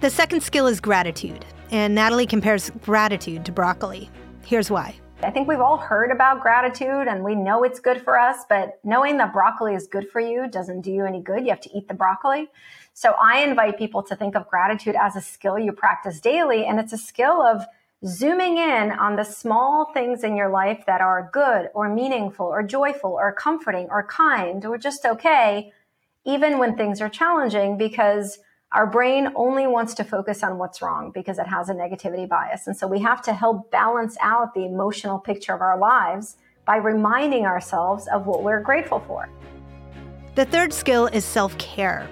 The 0.00 0.08
second 0.08 0.42
skill 0.42 0.66
is 0.66 0.80
gratitude, 0.80 1.44
and 1.70 1.94
Nataly 1.94 2.26
compares 2.26 2.70
gratitude 2.70 3.44
to 3.44 3.52
broccoli. 3.52 4.08
Here's 4.46 4.70
why. 4.70 4.94
I 5.22 5.30
think 5.30 5.48
we've 5.48 5.60
all 5.60 5.76
heard 5.76 6.10
about 6.10 6.40
gratitude 6.40 7.06
and 7.06 7.22
we 7.22 7.34
know 7.34 7.62
it's 7.62 7.78
good 7.78 8.00
for 8.02 8.18
us, 8.18 8.46
but 8.48 8.80
knowing 8.84 9.18
that 9.18 9.34
broccoli 9.34 9.74
is 9.74 9.86
good 9.86 10.08
for 10.08 10.18
you 10.18 10.48
doesn't 10.48 10.80
do 10.80 10.90
you 10.90 11.04
any 11.04 11.20
good. 11.20 11.42
You 11.42 11.50
have 11.50 11.60
to 11.60 11.76
eat 11.76 11.88
the 11.88 11.94
broccoli. 11.94 12.48
So 12.94 13.14
I 13.20 13.40
invite 13.40 13.76
people 13.76 14.02
to 14.04 14.16
think 14.16 14.34
of 14.34 14.48
gratitude 14.48 14.96
as 14.98 15.16
a 15.16 15.20
skill 15.20 15.58
you 15.58 15.72
practice 15.72 16.20
daily. 16.20 16.64
And 16.64 16.80
it's 16.80 16.94
a 16.94 16.98
skill 16.98 17.42
of 17.42 17.66
zooming 18.06 18.56
in 18.56 18.92
on 18.92 19.16
the 19.16 19.24
small 19.24 19.92
things 19.92 20.24
in 20.24 20.36
your 20.36 20.48
life 20.48 20.84
that 20.86 21.02
are 21.02 21.28
good 21.34 21.68
or 21.74 21.94
meaningful 21.94 22.46
or 22.46 22.62
joyful 22.62 23.12
or 23.12 23.30
comforting 23.30 23.88
or 23.90 24.06
kind 24.06 24.64
or 24.64 24.78
just 24.78 25.04
okay, 25.04 25.70
even 26.24 26.58
when 26.58 26.78
things 26.78 26.98
are 27.02 27.10
challenging, 27.10 27.76
because 27.76 28.38
our 28.72 28.86
brain 28.86 29.32
only 29.34 29.66
wants 29.66 29.94
to 29.94 30.04
focus 30.04 30.44
on 30.44 30.56
what's 30.56 30.80
wrong 30.80 31.10
because 31.12 31.40
it 31.40 31.46
has 31.46 31.68
a 31.68 31.74
negativity 31.74 32.28
bias. 32.28 32.68
And 32.68 32.76
so 32.76 32.86
we 32.86 33.00
have 33.00 33.20
to 33.22 33.34
help 33.34 33.68
balance 33.72 34.16
out 34.20 34.54
the 34.54 34.64
emotional 34.64 35.18
picture 35.18 35.52
of 35.52 35.60
our 35.60 35.76
lives 35.76 36.36
by 36.66 36.76
reminding 36.76 37.46
ourselves 37.46 38.06
of 38.12 38.26
what 38.26 38.44
we're 38.44 38.60
grateful 38.60 39.00
for. 39.00 39.28
The 40.36 40.44
third 40.44 40.72
skill 40.72 41.06
is 41.08 41.24
self 41.24 41.58
care. 41.58 42.08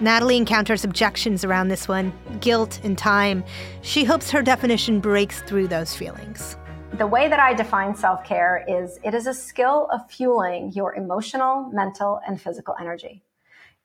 Nataly 0.00 0.36
encounters 0.36 0.84
objections 0.84 1.44
around 1.44 1.68
this 1.68 1.88
one 1.88 2.12
guilt 2.40 2.78
and 2.82 2.98
time. 2.98 3.42
She 3.80 4.04
hopes 4.04 4.30
her 4.32 4.42
definition 4.42 5.00
breaks 5.00 5.40
through 5.42 5.68
those 5.68 5.96
feelings. 5.96 6.58
The 6.98 7.06
way 7.06 7.28
that 7.28 7.40
I 7.40 7.54
define 7.54 7.96
self 7.96 8.22
care 8.22 8.66
is 8.68 8.98
it 9.02 9.14
is 9.14 9.26
a 9.26 9.32
skill 9.32 9.88
of 9.90 10.10
fueling 10.10 10.72
your 10.74 10.94
emotional, 10.94 11.70
mental, 11.72 12.20
and 12.26 12.38
physical 12.38 12.74
energy. 12.78 13.22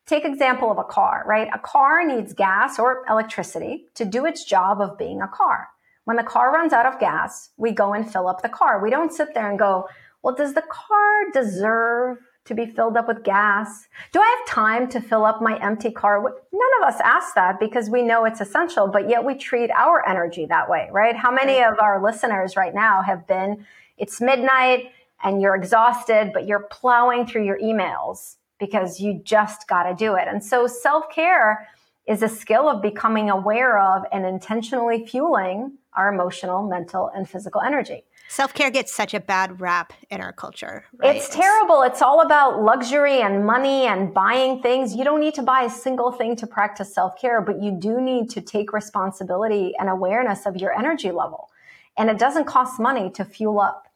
Take 0.08 0.24
example 0.24 0.72
of 0.72 0.78
a 0.78 0.86
car, 0.86 1.26
right? 1.28 1.50
A 1.54 1.60
car 1.60 2.08
needs 2.08 2.34
gas 2.34 2.80
or 2.80 3.04
electricity 3.10 3.88
to 3.96 4.06
do 4.06 4.26
its 4.26 4.46
job 4.46 4.80
of 4.80 4.98
being 4.98 5.22
a 5.22 5.28
car. 5.28 5.68
When 6.06 6.16
the 6.16 6.24
car 6.24 6.54
runs 6.54 6.72
out 6.72 6.86
of 6.86 6.98
gas, 6.98 7.50
we 7.58 7.72
go 7.72 7.94
and 7.94 8.10
fill 8.10 8.30
up 8.30 8.42
the 8.42 8.48
car. 8.48 8.82
We 8.82 8.90
don't 8.90 9.12
sit 9.12 9.34
there 9.34 9.50
and 9.50 9.60
go, 9.60 9.90
well, 10.24 10.34
does 10.34 10.54
the 10.54 10.62
car 10.62 11.30
deserve 11.34 12.20
to 12.46 12.56
be 12.56 12.66
filled 12.66 12.96
up 12.96 13.10
with 13.10 13.26
gas? 13.26 13.90
Do 14.14 14.22
I 14.22 14.38
have 14.38 14.48
time 14.48 14.88
to 14.92 15.02
fill 15.02 15.26
up 15.26 15.42
my 15.42 15.62
empty 15.62 15.92
car? 15.92 16.22
None 16.22 16.82
of 16.82 16.88
us 16.88 17.02
ask 17.04 17.36
that 17.36 17.60
because 17.60 17.90
we 17.90 18.02
know 18.02 18.24
it's 18.24 18.40
essential, 18.40 18.88
but 18.88 19.10
yet 19.10 19.26
we 19.26 19.36
treat 19.36 19.70
our 19.72 20.08
energy 20.08 20.46
that 20.46 20.70
way, 20.70 20.88
right? 20.94 21.18
How 21.18 21.32
many 21.32 21.56
mm-hmm. 21.56 21.74
of 21.74 21.80
our 21.82 22.02
listeners 22.02 22.56
right 22.56 22.74
now 22.74 23.02
have 23.02 23.28
been, 23.28 23.66
it's 23.98 24.22
midnight 24.22 24.92
and 25.22 25.42
you're 25.42 25.56
exhausted, 25.56 26.32
but 26.34 26.48
you're 26.48 26.68
plowing 26.72 27.28
through 27.28 27.44
your 27.44 27.60
emails 27.60 28.38
because 28.60 29.00
you 29.00 29.22
just 29.24 29.68
got 29.68 29.84
to 29.84 29.96
do 29.96 30.16
it. 30.16 30.28
And 30.28 30.44
so 30.44 30.68
self 30.68 31.10
care 31.10 31.68
is 32.08 32.24
a 32.24 32.30
skill 32.30 32.70
of 32.70 32.82
becoming 32.82 33.30
aware 33.30 33.80
of 33.80 34.04
and 34.12 34.26
intentionally 34.26 35.06
fueling 35.06 35.78
our 35.94 36.14
emotional, 36.14 36.68
mental, 36.68 37.12
and 37.14 37.28
physical 37.28 37.60
energy. 37.62 38.04
Self 38.30 38.54
care 38.54 38.70
gets 38.70 38.94
such 38.94 39.14
a 39.14 39.20
bad 39.20 39.60
rap 39.60 39.94
in 40.10 40.22
our 40.22 40.32
culture. 40.32 40.86
Right? 40.98 41.16
It's 41.16 41.30
terrible. 41.30 41.82
It's 41.84 42.02
all 42.02 42.22
about 42.22 42.62
luxury 42.62 43.22
and 43.22 43.46
money 43.46 43.86
and 43.86 44.14
buying 44.14 44.62
things. 44.62 44.96
You 44.96 45.04
don't 45.04 45.20
need 45.20 45.34
to 45.36 45.42
buy 45.42 45.64
a 45.64 45.70
single 45.70 46.12
thing 46.12 46.36
to 46.38 46.48
practice 46.48 46.94
self 46.94 47.20
care, 47.20 47.42
but 47.42 47.62
you 47.62 47.72
do 47.72 48.02
need 48.02 48.30
to 48.32 48.42
take 48.42 48.74
responsibility 48.74 49.74
and 49.80 49.90
awareness 49.90 50.46
of 50.46 50.58
your 50.58 50.78
energy 50.78 51.12
level. 51.12 51.50
And 51.98 52.10
it 52.10 52.20
doesn't 52.20 52.46
cost 52.46 52.80
money 52.80 53.10
to 53.12 53.26
fuel 53.26 53.60
up. 53.60 53.87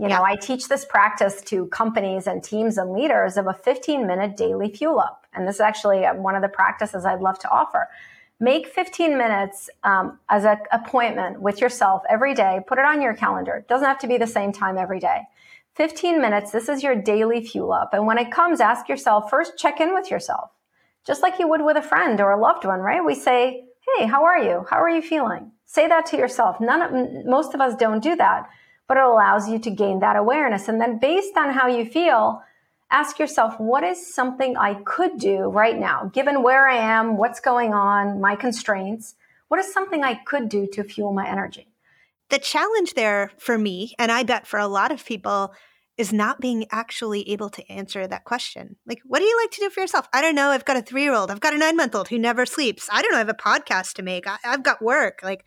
You 0.00 0.08
know, 0.08 0.24
I 0.24 0.34
teach 0.34 0.68
this 0.68 0.86
practice 0.86 1.42
to 1.42 1.66
companies 1.66 2.26
and 2.26 2.42
teams 2.42 2.78
and 2.78 2.90
leaders 2.90 3.36
of 3.36 3.46
a 3.46 3.52
15 3.52 4.06
minute 4.06 4.34
daily 4.34 4.70
fuel 4.70 4.98
up. 4.98 5.26
And 5.34 5.46
this 5.46 5.56
is 5.56 5.60
actually 5.60 6.06
uh, 6.06 6.14
one 6.14 6.34
of 6.34 6.40
the 6.40 6.48
practices 6.48 7.04
I'd 7.04 7.20
love 7.20 7.38
to 7.40 7.50
offer. 7.50 7.86
Make 8.40 8.66
15 8.66 9.18
minutes 9.18 9.68
um, 9.84 10.18
as 10.30 10.46
an 10.46 10.56
appointment 10.72 11.42
with 11.42 11.60
yourself 11.60 12.00
every 12.08 12.32
day. 12.32 12.60
Put 12.66 12.78
it 12.78 12.86
on 12.86 13.02
your 13.02 13.12
calendar. 13.12 13.56
It 13.56 13.68
doesn't 13.68 13.86
have 13.86 13.98
to 13.98 14.06
be 14.06 14.16
the 14.16 14.26
same 14.26 14.52
time 14.52 14.78
every 14.78 15.00
day. 15.00 15.24
15 15.74 16.18
minutes. 16.18 16.50
This 16.50 16.70
is 16.70 16.82
your 16.82 16.94
daily 16.94 17.44
fuel 17.44 17.70
up. 17.70 17.92
And 17.92 18.06
when 18.06 18.16
it 18.16 18.32
comes, 18.32 18.58
ask 18.58 18.88
yourself 18.88 19.28
first, 19.28 19.58
check 19.58 19.82
in 19.82 19.92
with 19.92 20.10
yourself, 20.10 20.50
just 21.06 21.22
like 21.22 21.38
you 21.38 21.46
would 21.46 21.62
with 21.62 21.76
a 21.76 21.82
friend 21.82 22.22
or 22.22 22.30
a 22.30 22.40
loved 22.40 22.64
one, 22.64 22.80
right? 22.80 23.04
We 23.04 23.14
say, 23.14 23.64
Hey, 23.98 24.06
how 24.06 24.24
are 24.24 24.38
you? 24.38 24.64
How 24.70 24.80
are 24.80 24.88
you 24.88 25.02
feeling? 25.02 25.52
Say 25.66 25.88
that 25.88 26.06
to 26.06 26.16
yourself. 26.16 26.58
None 26.58 26.80
of, 26.80 27.26
most 27.26 27.52
of 27.52 27.60
us 27.60 27.76
don't 27.76 28.02
do 28.02 28.16
that 28.16 28.48
but 28.90 28.96
it 28.96 29.04
allows 29.04 29.48
you 29.48 29.56
to 29.60 29.70
gain 29.70 30.00
that 30.00 30.16
awareness. 30.16 30.66
And 30.66 30.80
then 30.80 30.98
based 30.98 31.36
on 31.36 31.52
how 31.52 31.68
you 31.68 31.84
feel, 31.84 32.42
ask 32.90 33.20
yourself, 33.20 33.54
what 33.60 33.84
is 33.84 34.12
something 34.12 34.56
I 34.56 34.82
could 34.82 35.16
do 35.16 35.42
right 35.42 35.78
now, 35.78 36.10
given 36.12 36.42
where 36.42 36.68
I 36.68 36.74
am, 36.74 37.16
what's 37.16 37.38
going 37.38 37.72
on, 37.72 38.20
my 38.20 38.34
constraints? 38.34 39.14
What 39.46 39.60
is 39.60 39.72
something 39.72 40.02
I 40.02 40.14
could 40.14 40.48
do 40.48 40.66
to 40.72 40.82
fuel 40.82 41.12
my 41.12 41.28
energy? 41.28 41.68
The 42.30 42.40
challenge 42.40 42.94
there 42.94 43.30
for 43.38 43.56
me, 43.56 43.94
and 43.96 44.10
I 44.10 44.24
bet 44.24 44.48
for 44.48 44.58
a 44.58 44.66
lot 44.66 44.90
of 44.90 45.06
people, 45.06 45.52
is 46.00 46.14
not 46.14 46.40
being 46.40 46.64
actually 46.72 47.28
able 47.28 47.50
to 47.50 47.70
answer 47.70 48.06
that 48.06 48.24
question. 48.24 48.76
Like, 48.86 49.02
what 49.04 49.18
do 49.18 49.26
you 49.26 49.38
like 49.42 49.50
to 49.50 49.60
do 49.60 49.68
for 49.68 49.80
yourself? 49.80 50.08
I 50.14 50.22
don't 50.22 50.34
know. 50.34 50.48
I've 50.48 50.64
got 50.64 50.78
a 50.78 50.82
three 50.82 51.02
year 51.02 51.12
old. 51.12 51.30
I've 51.30 51.40
got 51.40 51.52
a 51.52 51.58
nine 51.58 51.76
month 51.76 51.94
old 51.94 52.08
who 52.08 52.18
never 52.18 52.46
sleeps. 52.46 52.88
I 52.90 53.02
don't 53.02 53.12
know. 53.12 53.18
I 53.18 53.26
have 53.26 53.28
a 53.28 53.34
podcast 53.34 53.92
to 53.94 54.02
make. 54.02 54.26
I, 54.26 54.38
have 54.42 54.62
got 54.62 54.80
work. 54.80 55.20
Like, 55.22 55.44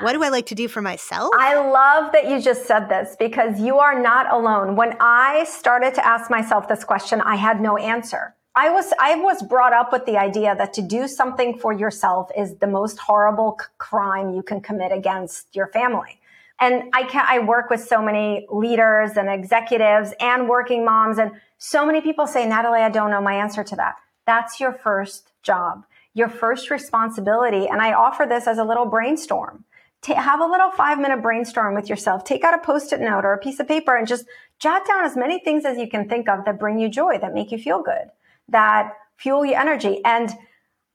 what 0.00 0.12
do 0.12 0.22
I 0.22 0.28
like 0.28 0.46
to 0.46 0.54
do 0.54 0.68
for 0.68 0.80
myself? 0.80 1.30
I 1.36 1.56
love 1.56 2.12
that 2.12 2.30
you 2.30 2.40
just 2.40 2.64
said 2.64 2.88
this 2.88 3.16
because 3.18 3.58
you 3.58 3.78
are 3.78 4.00
not 4.00 4.32
alone. 4.32 4.76
When 4.76 4.96
I 5.00 5.44
started 5.44 5.94
to 5.96 6.06
ask 6.06 6.30
myself 6.30 6.68
this 6.68 6.84
question, 6.84 7.20
I 7.20 7.34
had 7.34 7.60
no 7.60 7.76
answer. 7.76 8.36
I 8.54 8.70
was 8.70 8.92
I 9.00 9.16
was 9.16 9.42
brought 9.42 9.72
up 9.72 9.92
with 9.92 10.06
the 10.06 10.16
idea 10.16 10.54
that 10.56 10.72
to 10.74 10.82
do 10.82 11.08
something 11.08 11.58
for 11.58 11.72
yourself 11.72 12.30
is 12.36 12.56
the 12.56 12.66
most 12.68 12.98
horrible 12.98 13.56
c- 13.60 13.66
crime 13.78 14.32
you 14.32 14.42
can 14.42 14.60
commit 14.60 14.92
against 14.92 15.54
your 15.54 15.68
family. 15.68 16.17
And 16.60 16.90
I 16.92 17.04
can 17.04 17.24
I 17.26 17.38
work 17.38 17.70
with 17.70 17.82
so 17.82 18.02
many 18.02 18.46
leaders 18.50 19.16
and 19.16 19.28
executives 19.28 20.12
and 20.20 20.48
working 20.48 20.84
moms 20.84 21.18
and 21.18 21.32
so 21.58 21.84
many 21.84 22.00
people 22.00 22.26
say, 22.26 22.46
Nataly, 22.46 22.80
I 22.80 22.88
don't 22.88 23.10
know 23.10 23.20
my 23.20 23.34
answer 23.34 23.64
to 23.64 23.76
that. 23.76 23.96
That's 24.26 24.60
your 24.60 24.72
first 24.72 25.32
job, 25.42 25.84
your 26.14 26.28
first 26.28 26.70
responsibility. 26.70 27.66
And 27.66 27.82
I 27.82 27.92
offer 27.92 28.26
this 28.26 28.46
as 28.46 28.58
a 28.58 28.64
little 28.64 28.86
brainstorm. 28.86 29.64
To 30.02 30.14
have 30.14 30.40
a 30.40 30.46
little 30.46 30.70
five 30.70 31.00
minute 31.00 31.22
brainstorm 31.22 31.74
with 31.74 31.88
yourself. 31.88 32.22
Take 32.22 32.44
out 32.44 32.54
a 32.54 32.58
post 32.58 32.92
it 32.92 33.00
note 33.00 33.24
or 33.24 33.32
a 33.32 33.38
piece 33.38 33.58
of 33.58 33.66
paper 33.66 33.96
and 33.96 34.06
just 34.06 34.26
jot 34.60 34.86
down 34.86 35.04
as 35.04 35.16
many 35.16 35.40
things 35.40 35.64
as 35.64 35.76
you 35.76 35.88
can 35.88 36.08
think 36.08 36.28
of 36.28 36.44
that 36.44 36.60
bring 36.60 36.78
you 36.78 36.88
joy, 36.88 37.18
that 37.18 37.34
make 37.34 37.50
you 37.50 37.58
feel 37.58 37.82
good, 37.82 38.10
that 38.48 38.92
fuel 39.16 39.44
your 39.44 39.58
energy. 39.58 40.00
And 40.04 40.30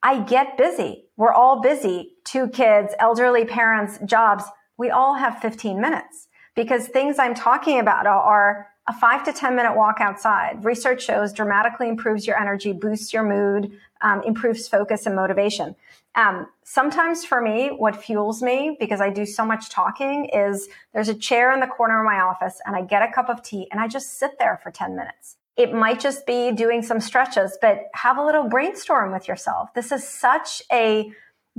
I 0.01 0.21
get 0.21 0.57
busy. 0.57 1.03
We're 1.17 1.33
all 1.33 1.61
busy. 1.61 2.13
Two 2.23 2.47
kids, 2.47 2.93
elderly 2.97 3.43
parents, 3.43 3.99
jobs 4.05 4.45
we 4.83 4.91
all 4.91 5.13
have 5.15 5.39
15 5.39 5.79
minutes 5.79 6.27
because 6.55 6.89
things 6.89 7.17
I'm 7.17 7.33
talking 7.33 7.79
about 7.79 8.05
are 8.05 8.67
a 8.89 8.93
five 8.93 9.23
to 9.23 9.31
10 9.31 9.55
minute 9.55 9.77
walk 9.77 10.01
outside. 10.01 10.65
Research 10.65 11.05
shows 11.05 11.31
dramatically 11.31 11.87
improves 11.87 12.27
your 12.27 12.37
energy, 12.37 12.73
boosts 12.73 13.13
your 13.13 13.23
mood, 13.23 13.71
um, 14.01 14.21
improves 14.23 14.67
focus 14.67 15.05
and 15.05 15.15
motivation. 15.15 15.73
Um, 16.15 16.47
sometimes 16.65 17.23
for 17.23 17.39
me, 17.39 17.69
what 17.69 17.95
fuels 17.95 18.43
me 18.43 18.75
because 18.77 18.99
I 18.99 19.09
do 19.09 19.25
so 19.25 19.45
much 19.45 19.69
talking 19.69 20.25
is 20.33 20.67
there's 20.93 21.07
a 21.07 21.15
chair 21.15 21.53
in 21.53 21.61
the 21.61 21.67
corner 21.67 22.01
of 22.01 22.05
my 22.05 22.19
office 22.19 22.59
and 22.65 22.75
I 22.75 22.81
get 22.81 23.09
a 23.09 23.13
cup 23.13 23.29
of 23.29 23.41
tea 23.41 23.69
and 23.71 23.79
I 23.79 23.87
just 23.87 24.19
sit 24.19 24.37
there 24.37 24.59
for 24.61 24.69
10 24.69 24.97
minutes. 24.97 25.37
It 25.55 25.73
might 25.73 26.01
just 26.01 26.25
be 26.25 26.51
doing 26.51 26.81
some 26.81 26.99
stretches, 26.99 27.57
but 27.61 27.85
have 27.93 28.17
a 28.17 28.25
little 28.25 28.49
brainstorm 28.49 29.13
with 29.13 29.29
yourself. 29.29 29.73
This 29.75 29.93
is 29.93 30.05
such 30.05 30.61
a 30.73 31.13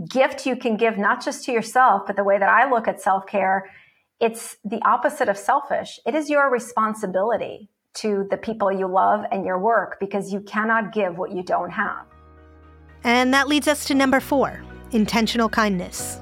gift 0.09 0.47
you 0.47 0.57
can 0.57 0.77
give 0.77 0.99
not 0.99 1.25
just 1.25 1.45
to 1.45 1.53
yourself, 1.53 2.03
but 2.07 2.17
the 2.17 2.25
way 2.25 2.39
that 2.39 2.49
I 2.49 2.69
look 2.69 2.89
at 2.89 3.01
self 3.01 3.27
care, 3.27 3.71
it's 4.21 4.57
the 4.65 4.81
opposite 4.85 5.29
of 5.29 5.37
selfish. 5.37 6.01
It 6.07 6.15
is 6.15 6.31
your 6.31 6.51
responsibility 6.51 7.69
to 7.95 8.27
the 8.31 8.37
people 8.37 8.73
you 8.73 8.87
love 8.89 9.25
and 9.31 9.45
your 9.45 9.59
work 9.59 9.99
because 10.01 10.33
you 10.33 10.41
cannot 10.41 10.93
give 10.93 11.17
what 11.17 11.31
you 11.31 11.43
don't 11.43 11.71
have. 11.71 12.07
And 13.05 13.33
that 13.33 13.49
leads 13.49 13.69
us 13.69 13.85
to 13.87 13.95
number 13.95 14.21
four 14.21 14.65
intentional 14.93 15.49
kindness. 15.49 16.21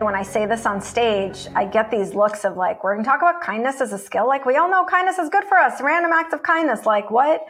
When 0.00 0.14
I 0.14 0.22
say 0.22 0.46
this 0.46 0.66
on 0.66 0.80
stage, 0.80 1.48
I 1.54 1.64
get 1.64 1.90
these 1.90 2.14
looks 2.14 2.44
of 2.44 2.56
like, 2.56 2.84
we're 2.84 2.94
going 2.94 3.04
to 3.04 3.10
talk 3.10 3.20
about 3.20 3.40
kindness 3.40 3.80
as 3.80 3.92
a 3.92 3.98
skill. 3.98 4.28
Like, 4.28 4.44
we 4.44 4.56
all 4.56 4.70
know 4.70 4.84
kindness 4.84 5.18
is 5.18 5.28
good 5.28 5.44
for 5.44 5.56
us. 5.56 5.80
Random 5.80 6.12
acts 6.12 6.32
of 6.32 6.42
kindness. 6.42 6.86
Like, 6.86 7.10
what? 7.10 7.46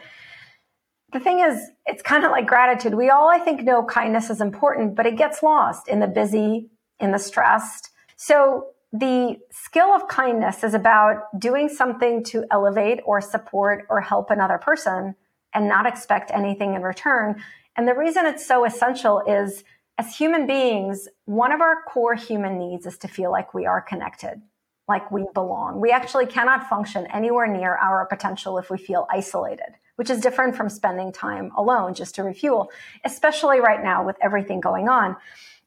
The 1.11 1.19
thing 1.19 1.39
is, 1.39 1.69
it's 1.85 2.01
kind 2.01 2.23
of 2.23 2.31
like 2.31 2.45
gratitude. 2.45 2.93
We 2.93 3.09
all, 3.09 3.29
I 3.29 3.39
think, 3.39 3.63
know 3.63 3.83
kindness 3.83 4.29
is 4.29 4.41
important, 4.41 4.95
but 4.95 5.05
it 5.05 5.17
gets 5.17 5.41
lost 5.41 5.87
in 5.87 5.99
the 5.99 6.07
busy, 6.07 6.69
in 6.99 7.11
the 7.11 7.19
stressed. 7.19 7.89
So 8.15 8.67
the 8.91 9.37
skill 9.51 9.89
of 9.89 10.07
kindness 10.07 10.63
is 10.63 10.73
about 10.73 11.39
doing 11.39 11.69
something 11.69 12.23
to 12.25 12.45
elevate 12.51 12.99
or 13.05 13.21
support 13.21 13.85
or 13.89 14.01
help 14.01 14.29
another 14.29 14.57
person 14.57 15.15
and 15.53 15.67
not 15.67 15.85
expect 15.85 16.31
anything 16.31 16.75
in 16.75 16.81
return. 16.81 17.41
And 17.75 17.87
the 17.87 17.95
reason 17.95 18.25
it's 18.25 18.45
so 18.45 18.65
essential 18.65 19.21
is 19.27 19.63
as 19.97 20.15
human 20.15 20.47
beings, 20.47 21.07
one 21.25 21.51
of 21.51 21.61
our 21.61 21.83
core 21.87 22.15
human 22.15 22.57
needs 22.57 22.85
is 22.85 22.97
to 22.99 23.07
feel 23.07 23.31
like 23.31 23.53
we 23.53 23.65
are 23.65 23.81
connected, 23.81 24.41
like 24.87 25.11
we 25.11 25.25
belong. 25.33 25.81
We 25.81 25.91
actually 25.91 26.25
cannot 26.25 26.69
function 26.69 27.07
anywhere 27.07 27.47
near 27.47 27.75
our 27.75 28.05
potential 28.05 28.57
if 28.57 28.69
we 28.69 28.77
feel 28.77 29.07
isolated 29.11 29.75
which 29.99 30.09
is 30.09 30.21
different 30.21 30.55
from 30.55 30.69
spending 30.69 31.11
time 31.11 31.51
alone 31.57 31.93
just 31.93 32.15
to 32.15 32.23
refuel, 32.23 32.71
especially 33.03 33.59
right 33.59 33.83
now 33.83 34.01
with 34.01 34.15
everything 34.21 34.61
going 34.61 34.87
on. 34.87 35.13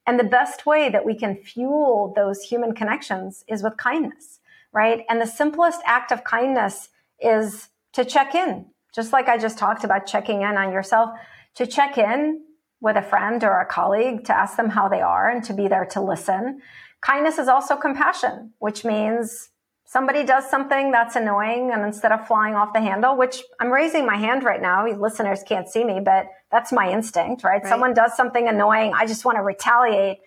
And 0.07 0.19
the 0.19 0.25
best 0.25 0.65
way 0.65 0.89
that 0.89 1.05
we 1.05 1.15
can 1.15 1.37
fuel 1.37 2.15
those 2.17 2.43
human 2.43 2.75
connections 2.75 3.45
is 3.47 3.63
with 3.63 3.77
kindness, 3.77 4.41
right? 4.73 5.05
And 5.11 5.21
the 5.21 5.27
simplest 5.27 5.83
act 5.85 6.13
of 6.13 6.25
kindness 6.25 6.89
is 7.21 7.69
to 7.93 8.07
check 8.07 8.35
in, 8.35 8.65
just 8.95 9.13
like 9.13 9.29
I 9.29 9.37
just 9.37 9.59
talked 9.59 9.85
about 9.85 10.07
checking 10.07 10.41
in 10.41 10.57
on 10.57 10.73
yourself, 10.73 11.11
to 11.57 11.67
check 11.67 11.99
in 11.99 12.41
with 12.81 12.97
a 12.97 13.03
friend 13.03 13.45
or 13.45 13.61
a 13.61 13.67
colleague 13.67 14.25
to 14.25 14.35
ask 14.35 14.57
them 14.57 14.71
how 14.71 14.89
they 14.89 15.03
are 15.03 15.29
and 15.29 15.45
to 15.45 15.53
be 15.53 15.69
there 15.69 15.85
to 15.91 16.01
listen. 16.01 16.63
Kindness 17.03 17.37
is 17.37 17.49
also 17.49 17.77
compassion, 17.77 18.55
which 18.61 18.83
means 18.83 19.51
somebody 19.93 20.25
does 20.25 20.49
something 20.49 20.91
that's 20.91 21.17
annoying 21.17 21.71
and 21.71 21.83
instead 21.83 22.13
of 22.13 22.27
flying 22.27 22.55
off 22.55 22.73
the 22.73 22.81
handle 22.81 23.15
which 23.15 23.43
i'm 23.61 23.71
raising 23.71 24.07
my 24.07 24.17
hand 24.17 24.43
right 24.43 24.63
now 24.63 24.87
listeners 24.87 25.43
can't 25.47 25.69
see 25.69 25.85
me 25.85 26.01
but 26.01 26.29
that's 26.51 26.73
my 26.73 26.91
instinct 26.91 27.45
right, 27.45 27.63
right. 27.63 27.69
someone 27.69 27.93
does 27.93 28.17
something 28.17 28.49
annoying 28.49 28.93
i 28.95 29.07
just 29.07 29.25
want 29.25 29.37
to 29.37 29.43
retaliate. 29.43 30.19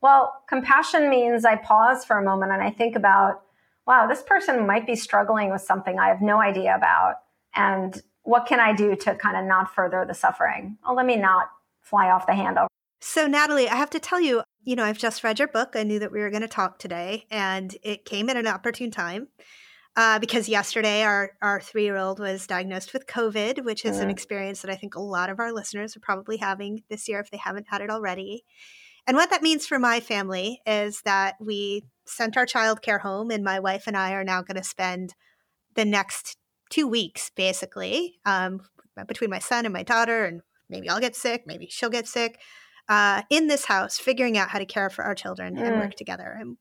Well 0.00 0.32
compassion 0.48 1.10
means 1.10 1.44
i 1.44 1.56
pause 1.56 2.04
for 2.04 2.18
a 2.18 2.24
moment 2.24 2.52
and 2.52 2.62
i 2.62 2.70
think 2.70 2.94
about 2.94 3.42
wow 3.86 4.06
this 4.06 4.22
person 4.22 4.66
might 4.66 4.86
be 4.86 4.94
struggling 4.94 5.50
with 5.50 5.62
something 5.62 5.98
i 5.98 6.06
have 6.06 6.22
no 6.22 6.40
idea 6.40 6.74
about 6.76 7.16
and 7.56 8.00
what 8.22 8.46
can 8.46 8.60
i 8.60 8.72
do 8.72 8.94
to 8.94 9.16
kind 9.16 9.36
of 9.36 9.44
not 9.44 9.74
further 9.74 10.04
the 10.06 10.14
suffering? 10.14 10.78
Oh 10.86 10.94
let 10.94 11.06
me 11.06 11.16
not 11.16 11.48
fly 11.80 12.10
off 12.10 12.26
the 12.26 12.34
handle. 12.34 12.68
So 13.00 13.26
nataly 13.26 13.68
i 13.68 13.74
have 13.74 13.90
to 13.90 13.98
tell 13.98 14.20
you 14.20 14.42
you 14.68 14.76
know, 14.76 14.84
I've 14.84 14.98
just 14.98 15.24
read 15.24 15.38
your 15.38 15.48
book. 15.48 15.70
I 15.76 15.82
knew 15.82 15.98
that 15.98 16.12
we 16.12 16.20
were 16.20 16.28
going 16.28 16.42
to 16.42 16.46
talk 16.46 16.78
today, 16.78 17.24
and 17.30 17.74
it 17.82 18.04
came 18.04 18.28
at 18.28 18.36
an 18.36 18.46
opportune 18.46 18.90
time 18.90 19.28
uh, 19.96 20.18
because 20.18 20.46
yesterday 20.46 21.04
our 21.04 21.30
our 21.40 21.58
three 21.58 21.84
year 21.84 21.96
old 21.96 22.20
was 22.20 22.46
diagnosed 22.46 22.92
with 22.92 23.06
COVID, 23.06 23.64
which 23.64 23.86
is 23.86 23.98
an 23.98 24.10
experience 24.10 24.60
that 24.60 24.70
I 24.70 24.76
think 24.76 24.94
a 24.94 25.00
lot 25.00 25.30
of 25.30 25.40
our 25.40 25.54
listeners 25.54 25.96
are 25.96 26.00
probably 26.00 26.36
having 26.36 26.82
this 26.90 27.08
year 27.08 27.18
if 27.18 27.30
they 27.30 27.38
haven't 27.38 27.68
had 27.70 27.80
it 27.80 27.88
already. 27.88 28.44
And 29.06 29.16
what 29.16 29.30
that 29.30 29.42
means 29.42 29.66
for 29.66 29.78
my 29.78 30.00
family 30.00 30.60
is 30.66 31.00
that 31.06 31.36
we 31.40 31.84
sent 32.04 32.36
our 32.36 32.44
child 32.44 32.82
care 32.82 32.98
home, 32.98 33.30
and 33.30 33.42
my 33.42 33.58
wife 33.60 33.84
and 33.86 33.96
I 33.96 34.12
are 34.12 34.24
now 34.24 34.42
going 34.42 34.58
to 34.58 34.62
spend 34.62 35.14
the 35.76 35.86
next 35.86 36.36
two 36.68 36.86
weeks 36.86 37.30
basically 37.34 38.18
um, 38.26 38.60
between 39.06 39.30
my 39.30 39.38
son 39.38 39.64
and 39.64 39.72
my 39.72 39.82
daughter, 39.82 40.26
and 40.26 40.42
maybe 40.68 40.90
I'll 40.90 41.00
get 41.00 41.16
sick, 41.16 41.44
maybe 41.46 41.68
she'll 41.70 41.88
get 41.88 42.06
sick 42.06 42.38
uh, 42.88 43.22
in 43.30 43.46
this 43.46 43.64
house, 43.66 43.98
figuring 43.98 44.38
out 44.38 44.48
how 44.48 44.58
to 44.58 44.66
care 44.66 44.90
for 44.90 45.04
our 45.04 45.14
children 45.14 45.56
mm. 45.56 45.62
and 45.62 45.80
work 45.80 45.94
together. 45.94 46.36
And, 46.38 46.56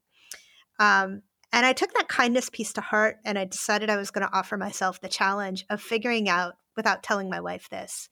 um, 0.79 1.21
and 1.53 1.65
I 1.65 1.73
took 1.73 1.93
that 1.93 2.09
kindness 2.09 2.49
piece 2.49 2.73
to 2.73 2.81
heart 2.81 3.17
and 3.23 3.39
I 3.39 3.45
decided 3.45 3.89
I 3.89 3.97
was 3.97 4.11
going 4.11 4.27
to 4.27 4.33
offer 4.33 4.57
myself 4.57 4.99
the 4.99 5.07
challenge 5.07 5.65
of 5.69 5.81
figuring 5.81 6.27
out 6.27 6.55
without 6.75 7.03
telling 7.03 7.29
my 7.29 7.39
wife 7.39 7.69
this, 7.69 8.09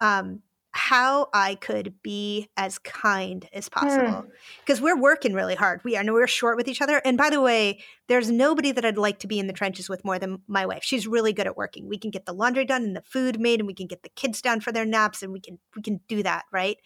um, 0.00 0.42
how 0.76 1.28
I 1.32 1.54
could 1.54 1.94
be 2.02 2.50
as 2.54 2.78
kind 2.78 3.48
as 3.54 3.70
possible 3.70 4.26
because 4.60 4.78
mm. 4.78 4.82
we're 4.82 5.00
working 5.00 5.32
really 5.32 5.54
hard. 5.54 5.80
We 5.84 5.96
are 5.96 6.04
we're 6.04 6.26
short 6.26 6.58
with 6.58 6.68
each 6.68 6.82
other. 6.82 7.00
And 7.02 7.16
by 7.16 7.30
the 7.30 7.40
way, 7.40 7.80
there's 8.08 8.30
nobody 8.30 8.72
that 8.72 8.84
I'd 8.84 8.98
like 8.98 9.18
to 9.20 9.26
be 9.26 9.38
in 9.38 9.46
the 9.46 9.54
trenches 9.54 9.88
with 9.88 10.04
more 10.04 10.18
than 10.18 10.42
my 10.46 10.66
wife. 10.66 10.82
She's 10.82 11.06
really 11.06 11.32
good 11.32 11.46
at 11.46 11.56
working. 11.56 11.88
We 11.88 11.96
can 11.96 12.10
get 12.10 12.26
the 12.26 12.34
laundry 12.34 12.66
done 12.66 12.84
and 12.84 12.94
the 12.94 13.00
food 13.00 13.40
made, 13.40 13.60
and 13.60 13.66
we 13.66 13.72
can 13.72 13.86
get 13.86 14.02
the 14.02 14.10
kids 14.10 14.42
down 14.42 14.60
for 14.60 14.70
their 14.70 14.84
naps, 14.84 15.22
and 15.22 15.32
we 15.32 15.40
can 15.40 15.58
we 15.74 15.80
can 15.80 16.00
do 16.08 16.22
that 16.22 16.44
right. 16.52 16.76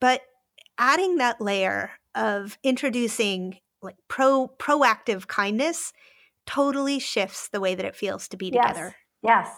But 0.00 0.22
adding 0.78 1.16
that 1.16 1.40
layer 1.40 1.92
of 2.14 2.58
introducing 2.62 3.58
like 3.82 3.96
pro 4.08 4.50
proactive 4.58 5.26
kindness 5.26 5.92
totally 6.46 6.98
shifts 6.98 7.48
the 7.48 7.60
way 7.60 7.74
that 7.74 7.84
it 7.84 7.96
feels 7.96 8.28
to 8.28 8.36
be 8.36 8.50
yes. 8.52 8.68
together. 8.68 8.96
Yes 9.22 9.48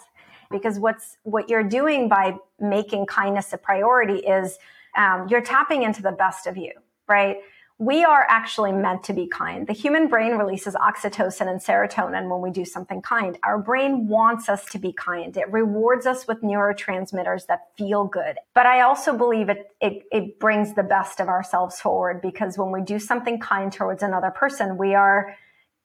because 0.51 0.79
what's 0.79 1.17
what 1.23 1.49
you're 1.49 1.65
doing 1.65 2.09
by 2.09 2.37
making 2.61 3.07
kindness 3.07 3.53
a 3.53 3.59
priority 3.59 4.19
is 4.19 4.59
um, 4.97 5.27
you're 5.29 5.41
tapping 5.41 5.83
into 5.83 6.03
the 6.03 6.13
best 6.13 6.47
of 6.47 6.57
you 6.57 6.73
right 7.09 7.39
we 7.79 8.05
are 8.05 8.25
actually 8.31 8.73
meant 8.73 9.03
to 9.05 9.13
be 9.13 9.27
kind. 9.27 9.67
The 9.67 9.75
human 9.75 10.09
brain 10.09 10.33
releases 10.39 10.75
oxytocin 10.75 11.47
and 11.47 11.61
serotonin 11.61 12.31
when 12.31 12.41
we 12.41 12.51
do 12.51 12.65
something 12.65 13.03
kind. 13.03 13.39
Our 13.43 13.59
brain 13.59 14.09
wants 14.09 14.49
us 14.49 14.65
to 14.71 14.79
be 14.79 14.95
kind. 14.95 15.37
It 15.37 15.51
rewards 15.53 16.07
us 16.07 16.27
with 16.27 16.41
neurotransmitters 16.41 17.47
that 17.49 17.69
feel 17.77 18.05
good. 18.05 18.39
But 18.55 18.65
I 18.65 18.81
also 18.81 19.17
believe 19.17 19.51
it, 19.51 19.75
it, 19.83 20.05
it 20.11 20.41
brings 20.41 20.75
the 20.75 20.83
best 20.83 21.21
of 21.21 21.29
ourselves 21.29 21.79
forward 21.79 22.23
because 22.23 22.57
when 22.57 22.73
we 22.73 22.81
do 22.81 22.99
something 22.99 23.39
kind 23.39 23.71
towards 23.71 24.03
another 24.03 24.31
person, 24.31 24.79
we 24.79 24.95
are 24.95 25.37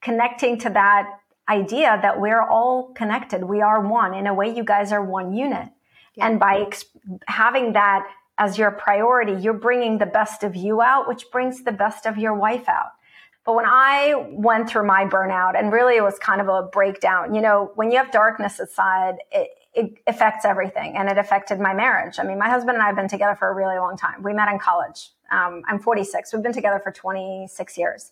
connecting 0.01 0.57
to 0.59 0.69
that 0.69 1.19
idea 1.49 1.99
that 2.01 2.21
we're 2.21 2.41
all 2.41 2.93
connected. 2.93 3.43
We 3.43 3.61
are 3.61 3.85
one. 3.85 4.13
In 4.13 4.27
a 4.27 4.33
way, 4.33 4.55
you 4.55 4.63
guys 4.63 4.93
are 4.93 5.03
one 5.03 5.33
unit. 5.33 5.67
Yeah. 6.15 6.27
And 6.27 6.39
by 6.39 6.59
ex- 6.59 6.85
having 7.27 7.73
that 7.73 8.07
as 8.41 8.57
your 8.57 8.71
priority, 8.71 9.33
you're 9.33 9.53
bringing 9.53 9.99
the 9.99 10.05
best 10.07 10.43
of 10.43 10.55
you 10.55 10.81
out, 10.81 11.07
which 11.07 11.29
brings 11.31 11.63
the 11.63 11.71
best 11.71 12.07
of 12.07 12.17
your 12.17 12.33
wife 12.33 12.67
out. 12.67 12.93
But 13.45 13.53
when 13.53 13.65
I 13.67 14.15
went 14.31 14.67
through 14.67 14.87
my 14.87 15.05
burnout, 15.05 15.55
and 15.55 15.71
really 15.71 15.95
it 15.97 16.01
was 16.01 16.17
kind 16.17 16.41
of 16.41 16.47
a 16.47 16.63
breakdown, 16.63 17.35
you 17.35 17.41
know, 17.41 17.71
when 17.75 17.91
you 17.91 17.97
have 17.97 18.11
darkness 18.11 18.59
inside, 18.59 19.17
it, 19.31 19.49
it 19.75 19.93
affects 20.07 20.43
everything. 20.43 20.97
And 20.97 21.07
it 21.07 21.19
affected 21.19 21.59
my 21.59 21.75
marriage. 21.75 22.17
I 22.17 22.23
mean, 22.23 22.39
my 22.39 22.49
husband 22.49 22.73
and 22.73 22.81
I 22.81 22.87
have 22.87 22.95
been 22.95 23.07
together 23.07 23.35
for 23.35 23.47
a 23.47 23.53
really 23.53 23.77
long 23.77 23.95
time. 23.95 24.23
We 24.23 24.33
met 24.33 24.51
in 24.51 24.57
college. 24.57 25.11
Um, 25.31 25.61
I'm 25.67 25.77
46. 25.77 26.33
We've 26.33 26.41
been 26.41 26.51
together 26.51 26.81
for 26.83 26.91
26 26.91 27.77
years. 27.77 28.11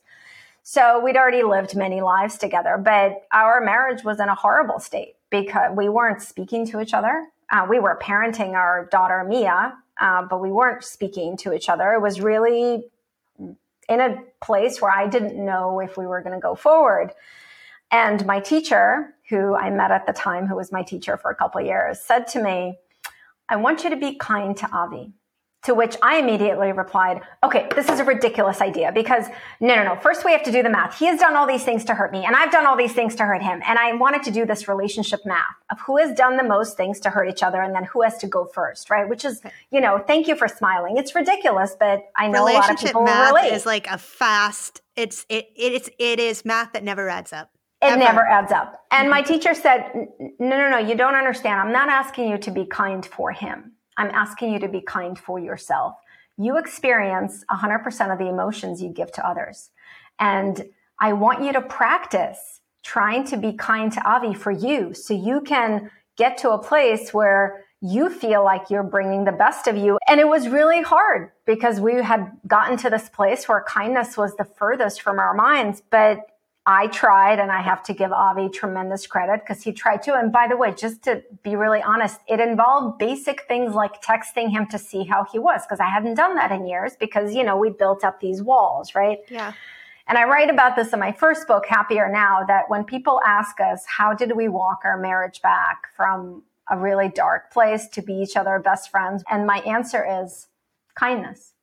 So 0.61 1.03
we'd 1.03 1.17
already 1.17 1.41
lived 1.41 1.75
many 1.75 2.01
lives 2.01 2.37
together, 2.37 2.77
but 2.77 3.23
our 3.31 3.61
marriage 3.61 4.03
was 4.03 4.19
in 4.19 4.29
a 4.29 4.35
horrible 4.35 4.79
state 4.79 5.15
because 5.31 5.71
we 5.75 5.89
weren't 5.89 6.21
speaking 6.21 6.67
to 6.67 6.81
each 6.81 6.93
other. 6.93 7.29
Uh, 7.51 7.65
we 7.67 7.79
were 7.79 7.97
parenting 7.99 8.51
our 8.51 8.87
daughter 8.91 9.25
Mia, 9.27 9.75
uh, 9.99 10.23
but 10.23 10.39
we 10.39 10.51
weren't 10.51 10.83
speaking 10.83 11.37
to 11.37 11.53
each 11.53 11.69
other. 11.69 11.93
It 11.93 12.01
was 12.01 12.21
really 12.21 12.85
in 13.37 13.99
a 13.99 14.21
place 14.41 14.81
where 14.81 14.91
I 14.91 15.07
didn't 15.07 15.43
know 15.43 15.79
if 15.79 15.97
we 15.97 16.05
were 16.05 16.21
going 16.21 16.35
to 16.35 16.41
go 16.41 16.55
forward. 16.55 17.11
And 17.91 18.25
my 18.25 18.39
teacher, 18.39 19.15
who 19.29 19.55
I 19.55 19.69
met 19.71 19.91
at 19.91 20.05
the 20.05 20.13
time, 20.13 20.45
who 20.45 20.55
was 20.55 20.71
my 20.71 20.83
teacher 20.83 21.17
for 21.17 21.31
a 21.31 21.35
couple 21.35 21.59
years, 21.61 21.99
said 21.99 22.27
to 22.27 22.41
me, 22.41 22.77
I 23.49 23.55
want 23.55 23.83
you 23.83 23.89
to 23.89 23.95
be 23.95 24.15
kind 24.15 24.55
to 24.57 24.69
Avi. 24.71 25.11
To 25.63 25.73
which 25.73 25.97
I 26.01 26.19
immediately 26.19 26.71
replied, 26.71 27.21
okay, 27.43 27.67
this 27.75 27.89
is 27.89 27.99
a 27.99 28.05
ridiculous 28.05 28.61
idea 28.61 28.93
because 28.93 29.25
no, 29.59 29.75
no, 29.75 29.83
no. 29.83 29.95
First 29.97 30.23
we 30.23 30.31
have 30.31 30.43
to 30.43 30.51
do 30.53 30.63
the 30.63 30.69
math. 30.69 30.97
He 30.97 31.05
has 31.07 31.19
done 31.19 31.35
all 31.35 31.45
these 31.45 31.65
things 31.65 31.83
to 31.85 31.93
hurt 31.93 32.13
me 32.13 32.23
and 32.23 32.33
I've 32.33 32.49
done 32.49 32.65
all 32.65 32.77
these 32.77 32.93
things 32.93 33.13
to 33.15 33.25
hurt 33.25 33.43
him. 33.43 33.61
And 33.67 33.77
I 33.77 33.93
wanted 33.93 34.23
to 34.23 34.31
do 34.31 34.45
this 34.45 34.69
relationship 34.69 35.19
math 35.25 35.43
of 35.69 35.79
who 35.81 35.97
has 35.97 36.15
done 36.15 36.37
the 36.37 36.43
most 36.43 36.77
things 36.77 37.01
to 37.01 37.09
hurt 37.09 37.29
each 37.29 37.43
other 37.43 37.61
and 37.61 37.75
then 37.75 37.83
who 37.83 38.03
has 38.03 38.17
to 38.19 38.27
go 38.27 38.45
first, 38.45 38.89
right? 38.89 39.07
Which 39.07 39.25
is, 39.25 39.41
you 39.69 39.81
know, 39.81 40.01
thank 40.07 40.27
you 40.27 40.35
for 40.37 40.47
smiling. 40.47 40.95
It's 40.95 41.13
ridiculous, 41.13 41.75
but 41.77 42.05
I 42.15 42.29
know 42.29 42.43
a 42.43 42.53
lot 42.53 42.71
of 42.71 42.79
people 42.79 43.03
math 43.03 43.33
relate. 43.33 43.51
is 43.51 43.65
like 43.65 43.87
a 43.87 43.97
fast, 43.97 44.81
it's, 44.95 45.25
it, 45.27 45.49
it's, 45.57 45.89
it 45.99 46.21
is 46.21 46.45
math 46.45 46.71
that 46.71 46.85
never 46.85 47.09
adds 47.09 47.33
up. 47.33 47.51
It 47.81 47.85
Ever. 47.85 47.97
never 47.97 48.27
adds 48.27 48.51
up. 48.51 48.85
And 48.91 49.09
my 49.09 49.21
teacher 49.31 49.53
said, 49.53 50.07
no, 50.39 50.57
no, 50.57 50.69
no, 50.69 50.77
you 50.77 50.95
don't 50.95 51.15
understand. 51.15 51.61
I'm 51.61 51.71
not 51.71 51.89
asking 51.89 52.29
you 52.29 52.37
to 52.39 52.51
be 52.51 52.65
kind 52.65 53.05
for 53.05 53.31
him. 53.31 53.73
I'm 53.99 54.09
asking 54.11 54.53
you 54.53 54.59
to 54.59 54.69
be 54.69 54.81
kind 54.81 55.19
for 55.19 55.37
yourself. 55.39 55.95
You 56.37 56.57
experience 56.57 57.43
100% 57.51 58.11
of 58.13 58.17
the 58.17 58.27
emotions 58.27 58.81
you 58.81 58.89
give 58.89 59.11
to 59.11 59.27
others. 59.27 59.71
And 60.19 60.69
I 60.99 61.13
want 61.13 61.43
you 61.43 61.51
to 61.53 61.61
practice 61.61 62.61
trying 62.81 63.25
to 63.25 63.37
be 63.37 63.53
kind 63.53 63.91
to 63.91 64.09
Avi 64.09 64.33
for 64.33 64.51
you 64.51 64.93
so 64.93 65.13
you 65.13 65.41
can 65.41 65.91
get 66.17 66.37
to 66.39 66.51
a 66.51 66.57
place 66.57 67.13
where 67.13 67.65
you 67.81 68.09
feel 68.09 68.43
like 68.43 68.69
you're 68.69 68.83
bringing 68.83 69.25
the 69.25 69.33
best 69.33 69.67
of 69.67 69.75
you. 69.75 69.99
And 70.07 70.19
it 70.19 70.27
was 70.27 70.47
really 70.47 70.81
hard 70.81 71.31
because 71.45 71.81
we 71.81 71.95
had 71.95 72.31
gotten 72.47 72.77
to 72.77 72.89
this 72.89 73.09
place 73.09 73.47
where 73.47 73.63
kindness 73.67 74.17
was 74.17 74.35
the 74.37 74.45
furthest 74.45 75.01
from 75.01 75.19
our 75.19 75.33
minds. 75.33 75.81
But 75.89 76.19
I 76.71 76.85
tried, 76.85 77.39
and 77.39 77.51
I 77.51 77.63
have 77.63 77.81
to 77.85 77.93
give 77.95 78.11
Avi 78.11 78.47
tremendous 78.47 79.07
credit 79.07 79.39
because 79.39 79.63
he 79.63 79.71
tried 79.71 80.03
too. 80.03 80.13
And 80.13 80.31
by 80.31 80.47
the 80.47 80.55
way, 80.55 80.71
just 80.71 81.01
to 81.05 81.23
be 81.41 81.55
really 81.55 81.81
honest, 81.81 82.19
it 82.27 82.39
involved 82.39 82.99
basic 82.99 83.47
things 83.47 83.73
like 83.73 84.03
texting 84.03 84.51
him 84.51 84.67
to 84.67 84.77
see 84.77 85.03
how 85.03 85.25
he 85.31 85.39
was 85.39 85.63
because 85.65 85.79
I 85.79 85.89
hadn't 85.89 86.13
done 86.13 86.35
that 86.35 86.51
in 86.51 86.67
years 86.67 86.93
because, 86.99 87.33
you 87.33 87.43
know, 87.43 87.57
we 87.57 87.71
built 87.71 88.03
up 88.03 88.19
these 88.19 88.43
walls, 88.43 88.93
right? 88.93 89.17
Yeah. 89.29 89.53
And 90.07 90.15
I 90.19 90.25
write 90.25 90.51
about 90.51 90.75
this 90.75 90.93
in 90.93 90.99
my 90.99 91.11
first 91.11 91.47
book, 91.47 91.65
Happier 91.65 92.07
Now, 92.07 92.43
that 92.47 92.65
when 92.67 92.83
people 92.83 93.19
ask 93.25 93.59
us, 93.59 93.83
how 93.87 94.13
did 94.13 94.35
we 94.35 94.47
walk 94.47 94.81
our 94.83 94.99
marriage 94.99 95.41
back 95.41 95.87
from 95.95 96.43
a 96.69 96.77
really 96.77 97.09
dark 97.09 97.51
place 97.51 97.87
to 97.93 98.03
be 98.03 98.13
each 98.13 98.37
other 98.37 98.59
best 98.59 98.91
friends? 98.91 99.23
And 99.31 99.47
my 99.47 99.57
answer 99.61 100.05
is 100.21 100.45
kindness 100.93 101.53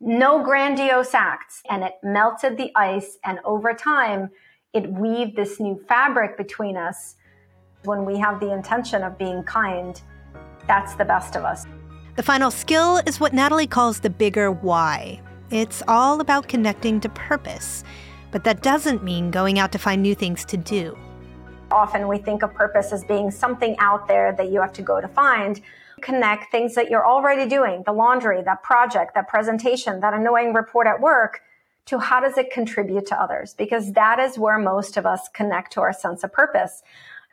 no 0.00 0.42
grandiose 0.42 1.14
acts. 1.14 1.62
And 1.68 1.82
it 1.84 1.94
melted 2.02 2.56
the 2.56 2.70
ice. 2.74 3.18
And 3.24 3.38
over 3.44 3.72
time, 3.72 4.30
it 4.72 4.90
weaved 4.90 5.36
this 5.36 5.60
new 5.60 5.80
fabric 5.88 6.36
between 6.36 6.76
us. 6.76 7.16
When 7.84 8.04
we 8.04 8.18
have 8.18 8.40
the 8.40 8.52
intention 8.52 9.02
of 9.02 9.18
being 9.18 9.42
kind, 9.42 10.00
that's 10.66 10.94
the 10.94 11.04
best 11.04 11.36
of 11.36 11.44
us. 11.44 11.66
The 12.16 12.22
final 12.22 12.50
skill 12.50 13.00
is 13.06 13.20
what 13.20 13.32
Nataly 13.32 13.68
calls 13.68 14.00
the 14.00 14.10
bigger 14.10 14.50
why. 14.50 15.20
It's 15.50 15.82
all 15.88 16.20
about 16.20 16.48
connecting 16.48 17.00
to 17.00 17.08
purpose, 17.08 17.84
but 18.30 18.44
that 18.44 18.62
doesn't 18.62 19.04
mean 19.04 19.30
going 19.30 19.58
out 19.58 19.72
to 19.72 19.78
find 19.78 20.02
new 20.02 20.14
things 20.14 20.44
to 20.46 20.56
do. 20.56 20.96
Often 21.70 22.08
we 22.08 22.18
think 22.18 22.42
of 22.42 22.54
purpose 22.54 22.92
as 22.92 23.04
being 23.04 23.30
something 23.30 23.76
out 23.78 24.08
there 24.08 24.32
that 24.32 24.50
you 24.50 24.60
have 24.60 24.72
to 24.74 24.82
go 24.82 25.00
to 25.00 25.08
find 25.08 25.60
connect 26.04 26.52
things 26.52 26.74
that 26.74 26.90
you're 26.90 27.06
already 27.06 27.48
doing, 27.48 27.82
the 27.84 27.92
laundry, 27.92 28.42
that 28.42 28.62
project, 28.62 29.14
that 29.14 29.26
presentation, 29.26 30.00
that 30.00 30.14
annoying 30.14 30.52
report 30.52 30.86
at 30.86 31.00
work, 31.00 31.40
to 31.86 31.98
how 31.98 32.20
does 32.20 32.38
it 32.38 32.50
contribute 32.50 33.06
to 33.06 33.20
others? 33.20 33.54
Because 33.54 33.92
that 33.92 34.18
is 34.18 34.38
where 34.38 34.58
most 34.58 34.96
of 34.96 35.06
us 35.06 35.28
connect 35.34 35.72
to 35.72 35.80
our 35.80 35.92
sense 35.92 36.22
of 36.22 36.32
purpose. 36.32 36.82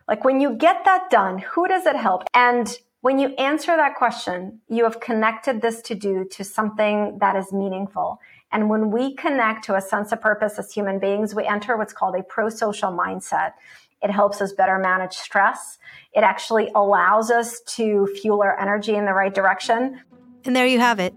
Like 0.08 0.24
when 0.24 0.42
you 0.42 0.56
get 0.56 0.84
that 0.86 1.10
done, 1.10 1.40
who 1.40 1.68
does 1.68 1.86
it 1.86 1.96
help? 1.96 2.24
And 2.34 2.68
when 3.02 3.18
you 3.18 3.30
answer 3.36 3.76
that 3.76 3.96
question, 3.96 4.62
you 4.68 4.84
have 4.84 5.00
connected 5.00 5.62
this 5.62 5.82
to 5.84 5.96
do 5.96 6.26
to 6.32 6.44
something 6.44 7.18
that 7.20 7.36
is 7.36 7.52
meaningful. 7.52 8.20
And 8.52 8.70
when 8.70 8.92
we 8.92 9.16
connect 9.16 9.66
to 9.66 9.76
a 9.76 9.82
sense 9.82 10.12
of 10.12 10.22
purpose 10.22 10.60
as 10.60 10.72
human 10.72 11.00
beings, 11.00 11.34
we 11.34 11.46
enter 11.46 11.78
what's 11.78 11.94
called 11.94 12.16
a 12.16 12.24
pro-social 12.24 12.92
mindset. 12.92 13.54
It 14.02 14.10
helps 14.10 14.42
us 14.42 14.52
better 14.54 14.80
manage 14.80 15.14
stress. 15.14 15.78
It 16.14 16.24
actually 16.24 16.72
allows 16.76 17.30
us 17.30 17.62
to 17.76 18.08
fuel 18.22 18.42
our 18.42 18.60
energy 18.60 18.96
in 18.96 19.06
the 19.06 19.14
right 19.14 19.34
direction. 19.34 20.02
And 20.44 20.56
there 20.56 20.66
you 20.66 20.80
have 20.80 21.00
it. 21.00 21.14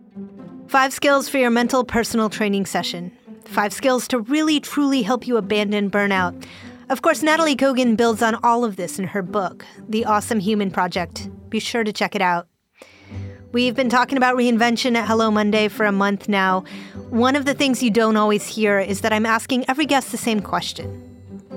Five 0.68 0.92
skills 0.92 1.28
for 1.28 1.38
your 1.38 1.50
mental 1.50 1.84
personal 1.84 2.28
training 2.28 2.66
session. 2.66 3.16
Five 3.44 3.72
skills 3.72 4.06
to 4.08 4.20
really 4.20 4.60
truly 4.60 5.02
help 5.02 5.26
you 5.26 5.36
abandon 5.36 5.90
burnout. 5.90 6.46
Of 6.90 7.00
course, 7.00 7.22
Nataly 7.22 7.56
Kogan 7.56 7.96
builds 7.96 8.22
on 8.22 8.34
all 8.42 8.64
of 8.64 8.76
this 8.76 8.98
in 8.98 9.06
her 9.08 9.22
book, 9.22 9.64
The 9.88 10.04
Awesome 10.04 10.40
Human 10.40 10.70
Project. 10.70 11.30
Be 11.48 11.58
sure 11.58 11.84
to 11.84 11.92
check 11.92 12.14
it 12.14 12.22
out. 12.22 12.48
We've 13.52 13.74
been 13.74 13.88
talking 13.88 14.18
about 14.18 14.36
reinvention 14.36 14.96
at 14.96 15.06
Hello 15.06 15.30
Monday 15.30 15.68
for 15.68 15.86
a 15.86 15.92
month 15.92 16.28
now. 16.28 16.64
One 17.10 17.36
of 17.36 17.44
the 17.44 17.54
things 17.54 17.82
you 17.82 17.90
don't 17.90 18.16
always 18.16 18.46
hear 18.46 18.80
is 18.80 19.00
that 19.02 19.12
I'm 19.12 19.24
asking 19.24 19.64
every 19.68 19.86
guest 19.86 20.10
the 20.10 20.18
same 20.18 20.40
question 20.40 21.13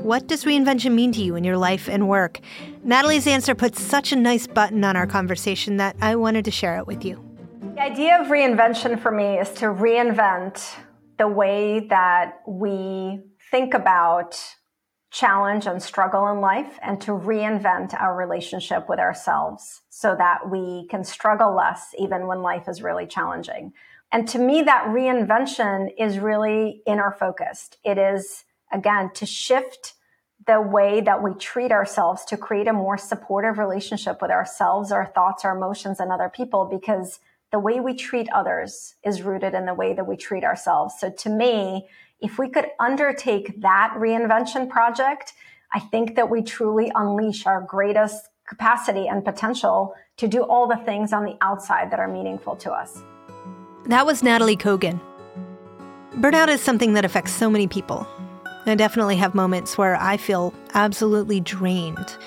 what 0.07 0.25
does 0.25 0.45
reinvention 0.45 0.93
mean 0.93 1.11
to 1.11 1.21
you 1.21 1.35
in 1.35 1.43
your 1.43 1.57
life 1.57 1.89
and 1.89 2.07
work? 2.07 2.39
Nataly's 2.81 3.27
answer 3.27 3.53
puts 3.53 3.81
such 3.81 4.13
a 4.13 4.15
nice 4.15 4.47
button 4.47 4.85
on 4.85 4.95
our 4.95 5.05
conversation 5.05 5.75
that 5.77 5.97
I 5.99 6.15
wanted 6.15 6.45
to 6.45 6.51
share 6.51 6.77
it 6.77 6.87
with 6.87 7.03
you. 7.03 7.21
The 7.75 7.81
idea 7.81 8.21
of 8.21 8.27
reinvention 8.27 9.01
for 9.01 9.11
me 9.11 9.37
is 9.37 9.49
to 9.55 9.65
reinvent 9.65 10.65
the 11.17 11.27
way 11.27 11.87
that 11.89 12.41
we 12.47 13.19
think 13.51 13.73
about 13.73 14.41
challenge 15.11 15.67
and 15.67 15.83
struggle 15.83 16.29
in 16.29 16.39
life 16.39 16.79
and 16.81 17.01
to 17.01 17.11
reinvent 17.11 17.93
our 17.99 18.15
relationship 18.15 18.87
with 18.87 18.99
ourselves 18.99 19.81
so 19.89 20.15
that 20.15 20.49
we 20.49 20.87
can 20.89 21.03
struggle 21.03 21.53
less 21.53 21.93
even 21.99 22.27
when 22.27 22.41
life 22.41 22.69
is 22.69 22.81
really 22.81 23.07
challenging. 23.07 23.73
And 24.13 24.25
to 24.29 24.39
me, 24.39 24.61
that 24.61 24.85
reinvention 24.85 25.89
is 25.97 26.17
really 26.17 26.81
inner 26.87 27.11
focused. 27.11 27.77
It 27.83 27.97
is, 27.97 28.45
again, 28.71 29.11
to 29.15 29.25
shift 29.25 29.95
the 30.47 30.61
way 30.61 31.01
that 31.01 31.21
we 31.21 31.33
treat 31.33 31.71
ourselves 31.71 32.23
to 32.25 32.37
create 32.37 32.67
a 32.67 32.73
more 32.73 32.97
supportive 32.97 33.57
relationship 33.57 34.21
with 34.21 34.31
ourselves, 34.31 34.91
our 34.91 35.05
thoughts, 35.05 35.43
our 35.43 35.55
emotions, 35.55 35.99
and 35.99 36.11
other 36.11 36.31
people 36.33 36.65
because 36.65 37.19
the 37.51 37.59
way 37.59 37.79
we 37.79 37.93
treat 37.93 38.29
others 38.33 38.95
is 39.03 39.21
rooted 39.21 39.53
in 39.53 39.65
the 39.65 39.73
way 39.73 39.93
that 39.93 40.07
we 40.07 40.15
treat 40.15 40.43
ourselves. 40.43 40.95
So 40.99 41.09
to 41.09 41.29
me, 41.29 41.87
if 42.21 42.39
we 42.39 42.49
could 42.49 42.67
undertake 42.79 43.61
that 43.61 43.93
reinvention 43.97 44.69
project, 44.69 45.33
I 45.73 45.79
think 45.79 46.15
that 46.15 46.29
we 46.29 46.41
truly 46.41 46.91
unleash 46.95 47.45
our 47.45 47.61
greatest 47.61 48.29
capacity 48.47 49.07
and 49.07 49.23
potential 49.23 49.93
to 50.15 50.27
do 50.27 50.43
all 50.43 50.67
the 50.67 50.77
things 50.77 51.11
on 51.11 51.25
the 51.25 51.37
outside 51.41 51.91
that 51.91 51.99
are 51.99 52.07
meaningful 52.07 52.55
to 52.55 52.71
us. 52.71 53.03
That 53.85 54.05
was 54.05 54.21
Nataly 54.21 54.57
Kogan. 54.57 54.99
Burnout 56.13 56.47
is 56.47 56.61
something 56.61 56.93
that 56.93 57.05
affects 57.05 57.33
so 57.33 57.49
many 57.49 57.67
people. 57.67 58.07
I 58.67 58.75
definitely 58.75 59.15
have 59.15 59.33
moments 59.33 59.77
where 59.77 59.95
I 59.95 60.17
feel 60.17 60.53
absolutely 60.73 61.39
drained. 61.39 62.17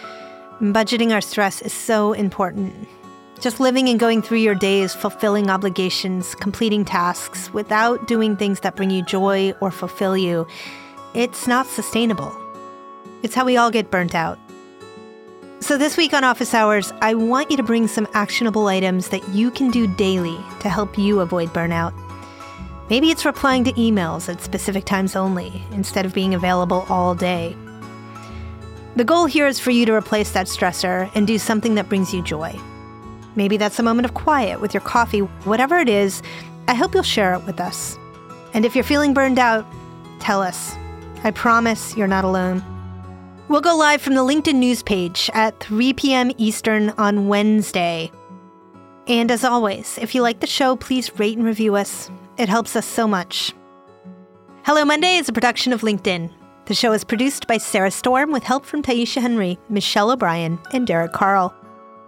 Budgeting 0.60 1.12
our 1.12 1.20
stress 1.20 1.62
is 1.62 1.72
so 1.72 2.12
important. 2.12 2.88
Just 3.40 3.60
living 3.60 3.88
and 3.88 3.98
going 3.98 4.20
through 4.20 4.38
your 4.38 4.54
days, 4.54 4.94
fulfilling 4.94 5.50
obligations, 5.50 6.34
completing 6.34 6.84
tasks 6.84 7.52
without 7.52 8.06
doing 8.06 8.36
things 8.36 8.60
that 8.60 8.76
bring 8.76 8.90
you 8.90 9.02
joy 9.04 9.52
or 9.60 9.70
fulfill 9.70 10.16
you, 10.16 10.46
it's 11.14 11.46
not 11.46 11.66
sustainable. 11.66 12.34
It's 13.22 13.34
how 13.34 13.44
we 13.44 13.56
all 13.56 13.70
get 13.70 13.90
burnt 13.90 14.14
out. 14.14 14.38
So, 15.60 15.76
this 15.76 15.96
week 15.96 16.14
on 16.14 16.24
Office 16.24 16.54
Hours, 16.54 16.90
I 17.02 17.14
want 17.14 17.50
you 17.50 17.56
to 17.58 17.62
bring 17.62 17.86
some 17.86 18.08
actionable 18.14 18.66
items 18.66 19.08
that 19.08 19.26
you 19.28 19.50
can 19.50 19.70
do 19.70 19.86
daily 19.86 20.38
to 20.60 20.68
help 20.70 20.96
you 20.96 21.20
avoid 21.20 21.50
burnout. 21.50 21.92
Maybe 22.90 23.12
it's 23.12 23.24
replying 23.24 23.62
to 23.64 23.72
emails 23.74 24.28
at 24.28 24.42
specific 24.42 24.84
times 24.84 25.14
only 25.14 25.62
instead 25.70 26.04
of 26.04 26.12
being 26.12 26.34
available 26.34 26.84
all 26.88 27.14
day. 27.14 27.56
The 28.96 29.04
goal 29.04 29.26
here 29.26 29.46
is 29.46 29.60
for 29.60 29.70
you 29.70 29.86
to 29.86 29.94
replace 29.94 30.32
that 30.32 30.48
stressor 30.48 31.08
and 31.14 31.24
do 31.24 31.38
something 31.38 31.76
that 31.76 31.88
brings 31.88 32.12
you 32.12 32.20
joy. 32.20 32.52
Maybe 33.36 33.56
that's 33.56 33.78
a 33.78 33.84
moment 33.84 34.06
of 34.06 34.14
quiet 34.14 34.60
with 34.60 34.74
your 34.74 34.80
coffee, 34.80 35.20
whatever 35.20 35.78
it 35.78 35.88
is, 35.88 36.20
I 36.66 36.74
hope 36.74 36.92
you'll 36.92 37.04
share 37.04 37.32
it 37.34 37.44
with 37.44 37.60
us. 37.60 37.96
And 38.54 38.64
if 38.64 38.74
you're 38.74 38.82
feeling 38.82 39.14
burned 39.14 39.38
out, 39.38 39.64
tell 40.18 40.42
us. 40.42 40.74
I 41.22 41.30
promise 41.30 41.96
you're 41.96 42.08
not 42.08 42.24
alone. 42.24 42.64
We'll 43.48 43.60
go 43.60 43.76
live 43.76 44.02
from 44.02 44.14
the 44.14 44.20
LinkedIn 44.24 44.56
news 44.56 44.82
page 44.82 45.30
at 45.32 45.60
3 45.60 45.92
p.m. 45.92 46.32
Eastern 46.38 46.90
on 46.90 47.28
Wednesday. 47.28 48.10
And 49.06 49.30
as 49.30 49.44
always, 49.44 49.96
if 49.98 50.12
you 50.14 50.22
like 50.22 50.40
the 50.40 50.46
show, 50.48 50.74
please 50.74 51.16
rate 51.18 51.36
and 51.36 51.46
review 51.46 51.76
us. 51.76 52.10
It 52.40 52.48
helps 52.48 52.74
us 52.74 52.86
so 52.86 53.06
much. 53.06 53.52
Hello 54.62 54.82
Monday 54.82 55.18
is 55.18 55.28
a 55.28 55.32
production 55.32 55.74
of 55.74 55.82
LinkedIn. 55.82 56.32
The 56.64 56.74
show 56.74 56.92
is 56.94 57.04
produced 57.04 57.46
by 57.46 57.58
Sarah 57.58 57.90
Storm 57.90 58.32
with 58.32 58.44
help 58.44 58.64
from 58.64 58.82
Taisha 58.82 59.20
Henry, 59.20 59.58
Michelle 59.68 60.10
O'Brien, 60.10 60.58
and 60.72 60.86
Derek 60.86 61.12
Carl. 61.12 61.54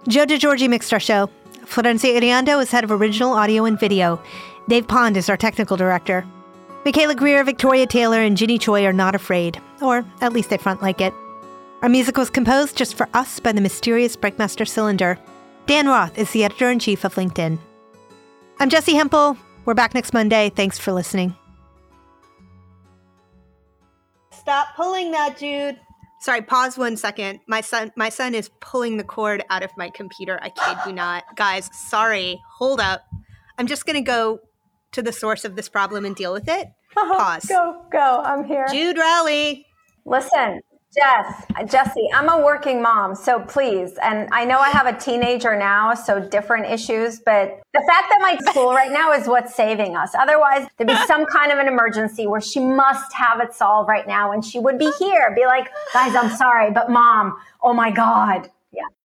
Joe 0.08 0.24
DeGiorgi 0.24 0.70
mixed 0.70 0.90
our 0.94 1.00
show. 1.00 1.28
Florencia 1.66 2.18
Iriondo 2.18 2.62
is 2.62 2.70
head 2.70 2.82
of 2.82 2.90
original 2.90 3.34
audio 3.34 3.66
and 3.66 3.78
video. 3.78 4.22
Dave 4.70 4.88
Pond 4.88 5.18
is 5.18 5.28
our 5.28 5.36
technical 5.36 5.76
director. 5.76 6.24
Michaela 6.86 7.14
Greer, 7.14 7.44
Victoria 7.44 7.86
Taylor, 7.86 8.22
and 8.22 8.34
Ginny 8.34 8.56
Choi 8.56 8.86
are 8.86 8.92
not 8.94 9.14
afraid, 9.14 9.60
or 9.82 10.02
at 10.22 10.32
least 10.32 10.48
they 10.48 10.56
front 10.56 10.80
like 10.80 11.02
it. 11.02 11.12
Our 11.82 11.90
music 11.90 12.16
was 12.16 12.30
composed 12.30 12.74
just 12.74 12.94
for 12.94 13.06
us 13.12 13.38
by 13.38 13.52
the 13.52 13.60
mysterious 13.60 14.16
Breakmaster 14.16 14.66
Cylinder. 14.66 15.18
Dan 15.66 15.88
Roth 15.88 16.16
is 16.16 16.30
the 16.30 16.44
editor 16.44 16.70
in 16.70 16.78
chief 16.78 17.04
of 17.04 17.16
LinkedIn. 17.16 17.58
I'm 18.58 18.70
Jesse 18.70 18.94
Hempel. 18.94 19.36
We're 19.64 19.74
back 19.74 19.94
next 19.94 20.12
Monday. 20.12 20.50
Thanks 20.50 20.78
for 20.78 20.92
listening. 20.92 21.36
Stop 24.32 24.74
pulling 24.74 25.12
that, 25.12 25.38
Jude. 25.38 25.78
Sorry, 26.20 26.42
pause 26.42 26.76
one 26.76 26.96
second. 26.96 27.40
My 27.46 27.60
son 27.60 27.92
my 27.96 28.08
son 28.08 28.34
is 28.34 28.50
pulling 28.60 28.96
the 28.96 29.04
cord 29.04 29.44
out 29.50 29.62
of 29.62 29.70
my 29.76 29.90
computer. 29.90 30.38
I 30.42 30.50
kid 30.50 30.78
you 30.86 30.92
not. 30.92 31.24
Guys, 31.36 31.70
sorry. 31.72 32.40
Hold 32.58 32.80
up. 32.80 33.02
I'm 33.58 33.66
just 33.66 33.86
going 33.86 33.94
to 33.94 34.02
go 34.02 34.40
to 34.92 35.02
the 35.02 35.12
source 35.12 35.44
of 35.44 35.54
this 35.54 35.68
problem 35.68 36.04
and 36.04 36.16
deal 36.16 36.32
with 36.32 36.48
it. 36.48 36.68
Pause. 36.94 37.46
Go, 37.46 37.84
go. 37.92 38.22
I'm 38.24 38.44
here. 38.44 38.66
Jude 38.70 38.98
Rowley. 38.98 39.66
Listen, 40.04 40.60
Jess, 40.94 41.44
Jesse, 41.70 42.08
I'm 42.12 42.28
a 42.28 42.44
working 42.44 42.82
mom, 42.82 43.14
so 43.14 43.40
please, 43.40 43.96
and 44.02 44.28
I 44.30 44.44
know 44.44 44.58
I 44.58 44.68
have 44.68 44.86
a 44.86 44.92
teenager 44.92 45.56
now, 45.56 45.94
so 45.94 46.20
different 46.20 46.66
issues, 46.66 47.18
but 47.18 47.62
the 47.72 47.80
fact 47.88 48.10
that 48.10 48.18
my 48.20 48.36
school 48.50 48.74
right 48.74 48.92
now 48.92 49.12
is 49.12 49.26
what's 49.26 49.54
saving 49.54 49.96
us. 49.96 50.14
Otherwise, 50.14 50.68
there'd 50.76 50.88
be 50.88 51.06
some 51.06 51.24
kind 51.24 51.50
of 51.50 51.58
an 51.58 51.66
emergency 51.66 52.26
where 52.26 52.42
she 52.42 52.60
must 52.60 53.10
have 53.14 53.40
it 53.40 53.54
solved 53.54 53.88
right 53.88 54.06
now, 54.06 54.32
and 54.32 54.44
she 54.44 54.58
would 54.58 54.78
be 54.78 54.92
here, 54.98 55.32
be 55.34 55.46
like, 55.46 55.70
guys, 55.94 56.14
I'm 56.14 56.36
sorry, 56.36 56.70
but 56.70 56.90
mom, 56.90 57.38
oh 57.62 57.72
my 57.72 57.90
God, 57.90 58.50